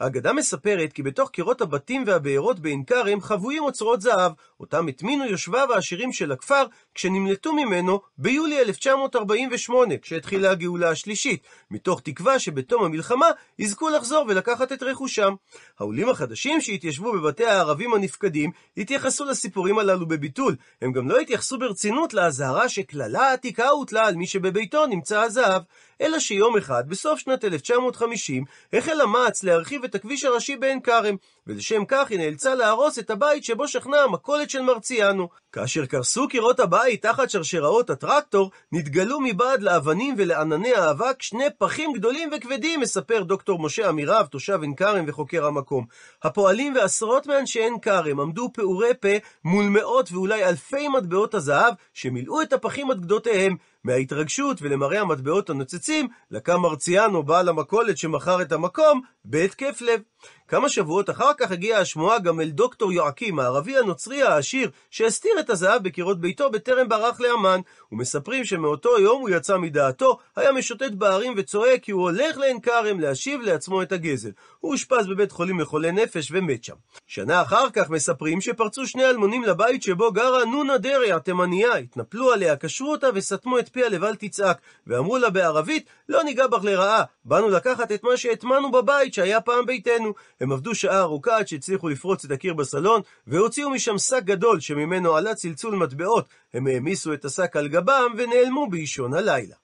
האגדה 0.00 0.32
מספרת 0.32 0.92
כי 0.92 1.02
בתוך 1.02 1.30
קירות 1.30 1.60
הבתים 1.60 2.04
והבארות 2.06 2.60
בעין 2.60 2.84
כרם 2.84 3.20
חבויים 3.20 3.62
אוצרות 3.62 4.00
זהב, 4.00 4.32
אותם 4.60 4.88
הטמינו 4.88 5.24
יושביו 5.24 5.72
העשירים 5.72 6.12
של 6.12 6.32
הכפר, 6.32 6.64
כשנמלטו 6.98 7.52
ממנו 7.52 8.00
ביולי 8.18 8.60
1948, 8.60 9.96
כשהתחילה 9.98 10.50
הגאולה 10.50 10.90
השלישית, 10.90 11.42
מתוך 11.70 12.00
תקווה 12.00 12.38
שבתום 12.38 12.84
המלחמה 12.84 13.26
יזכו 13.58 13.88
לחזור 13.88 14.24
ולקחת 14.28 14.72
את 14.72 14.82
רכושם. 14.82 15.34
העולים 15.78 16.08
החדשים 16.08 16.60
שהתיישבו 16.60 17.12
בבתי 17.12 17.44
הערבים 17.44 17.94
הנפקדים, 17.94 18.50
התייחסו 18.76 19.24
לסיפורים 19.24 19.78
הללו 19.78 20.06
בביטול. 20.06 20.56
הם 20.82 20.92
גם 20.92 21.08
לא 21.08 21.18
התייחסו 21.18 21.58
ברצינות 21.58 22.14
לאזהרה 22.14 22.68
שקללה 22.68 23.32
עתיקה 23.32 23.68
הוטלה 23.68 24.06
על 24.06 24.14
מי 24.14 24.26
שבביתו 24.26 24.86
נמצא 24.86 25.20
הזהב. 25.20 25.62
אלא 26.00 26.18
שיום 26.18 26.56
אחד, 26.56 26.88
בסוף 26.88 27.18
שנת 27.18 27.44
1950, 27.44 28.44
החל 28.72 29.00
המע"צ 29.00 29.44
להרחיב 29.44 29.84
את 29.84 29.94
הכביש 29.94 30.24
הראשי 30.24 30.56
בעין 30.56 30.80
כרם, 30.80 31.16
ולשם 31.46 31.84
כך 31.88 32.10
היא 32.10 32.18
נאלצה 32.18 32.54
להרוס 32.54 32.98
את 32.98 33.10
הבית 33.10 33.44
שבו 33.44 33.68
שכנה 33.68 34.00
המכולת 34.00 34.50
של 34.50 34.62
מרציאנו. 34.62 35.28
כאשר 35.52 35.86
קרסו 35.86 36.28
קירות 36.28 36.60
הבית 36.60 37.02
תחת 37.02 37.30
שרשראות 37.30 37.90
הטרקטור, 37.90 38.50
נתגלו 38.72 39.20
מבעד 39.20 39.62
לאבנים 39.62 40.14
ולענני 40.18 40.74
האבק 40.74 41.22
שני 41.22 41.44
פחים 41.58 41.92
גדולים 41.92 42.30
וכבדים, 42.36 42.80
מספר 42.80 43.22
דוקטור 43.22 43.58
משה 43.58 43.88
אמירב, 43.88 44.26
תושב 44.26 44.58
עין 44.62 44.74
כרם 44.74 45.04
וחוקר 45.08 45.46
המקום. 45.46 45.86
הפועלים 46.22 46.74
ועשרות 46.74 47.26
מאנשי 47.26 47.60
עין 47.60 47.80
כרם 47.80 48.20
עמדו 48.20 48.50
פעורי 48.54 48.94
פה 49.00 49.08
מול 49.44 49.64
מאות 49.64 50.12
ואולי 50.12 50.44
אלפי 50.44 50.88
מטבעות 50.88 51.34
הזהב, 51.34 51.74
שמילאו 51.94 52.42
את 52.42 52.52
הפחים 52.52 52.90
עד 52.90 53.00
גדותיהם. 53.00 53.56
מההתרגשות 53.84 54.62
ולמראה 54.62 55.00
המטבעות 55.00 55.50
הנוצצים, 55.50 56.08
לקם 56.30 56.60
מרציאנו, 56.60 57.22
בעל 57.22 57.48
המכולת 57.48 57.98
שמכר 57.98 58.42
את 58.42 58.52
המקום, 58.52 59.00
בהתקף 59.24 59.80
לב. 59.80 60.00
כמה 60.48 60.68
שבועות 60.68 61.10
אחר 61.10 61.30
כך 61.38 61.50
הגיעה 61.50 61.80
השמועה 61.80 62.18
גם 62.18 62.40
אל 62.40 62.50
דוקטור 62.50 62.92
יואקים, 62.92 63.38
הערבי 63.38 63.78
הנוצרי 63.78 64.22
העשיר, 64.22 64.70
שהסתיר 64.90 65.32
את 65.40 65.50
הזהב 65.50 65.82
בקירות 65.82 66.20
ביתו 66.20 66.50
בטרם 66.50 66.88
ברח 66.88 67.20
לאמן. 67.20 67.60
ומספרים 67.92 68.44
שמאותו 68.44 68.98
יום 68.98 69.20
הוא 69.20 69.30
יצא 69.30 69.56
מדעתו, 69.56 70.18
היה 70.36 70.52
משוטט 70.52 70.92
בערים 70.92 71.34
וצועק 71.36 71.82
כי 71.82 71.92
הוא 71.92 72.02
הולך 72.02 72.36
לעין 72.38 72.60
כרם 72.60 73.00
להשיב 73.00 73.40
לעצמו 73.40 73.82
את 73.82 73.92
הגזל. 73.92 74.30
הוא 74.60 74.72
אושפז 74.72 75.06
בבית 75.06 75.32
חולים 75.32 75.60
לחולי 75.60 75.92
נפש 75.92 76.28
ומת 76.30 76.64
שם. 76.64 76.74
שנה 77.06 77.42
אחר 77.42 77.70
כך 77.72 77.90
מספרים 77.90 78.40
שפרצו 78.40 78.86
שני 78.86 79.06
אלמונים 79.06 79.44
לבית 79.44 79.82
שבו 79.82 80.12
גרה 80.12 80.44
נונה 80.44 80.78
דרעי 80.78 81.12
התימניה, 81.12 81.74
התנפלו 81.74 82.32
עליה, 82.32 82.56
קשרו 82.56 82.90
אותה 82.90 83.06
וסתמו 83.14 83.58
את 83.58 83.68
פיה 83.68 83.88
לבל 83.88 84.14
תצעק, 84.14 84.60
ואמרו 84.86 85.18
לה 85.18 85.30
בערבית, 85.30 85.86
לא 86.08 86.22
ניגע 86.22 86.46
בך 86.46 86.64
לרעה, 86.64 87.02
באנו 87.24 87.48
לקחת 87.48 87.92
את 87.92 88.04
מה 88.04 88.16
שהטמנו 88.16 88.70
בבית 88.70 89.14
שהיה 89.14 89.40
פעם 89.40 89.66
ביתנו. 89.66 90.12
הם 90.40 90.52
עבדו 90.52 90.74
שעה 90.74 91.00
ארוכה 91.00 91.38
עד 91.38 91.48
שהצליחו 91.48 91.88
לפרוץ 91.88 92.24
את 92.24 92.30
הקיר 92.30 92.54
בסלון, 92.54 93.00
והוציאו 93.26 93.70
משם 93.70 93.98
שק 93.98 94.22
גדול 94.24 94.60
שממנו 94.60 95.16
עלה 95.16 95.34
צלצול 95.34 95.76
מטבעות. 95.76 96.28
הם 96.54 96.66
העמיסו 96.66 97.12
את 97.12 97.24
השק 97.24 97.56
על 97.56 97.68
גבם 97.68 98.12
ונעלמו 98.18 98.70
באישון 98.70 99.14
הלילה. 99.14 99.56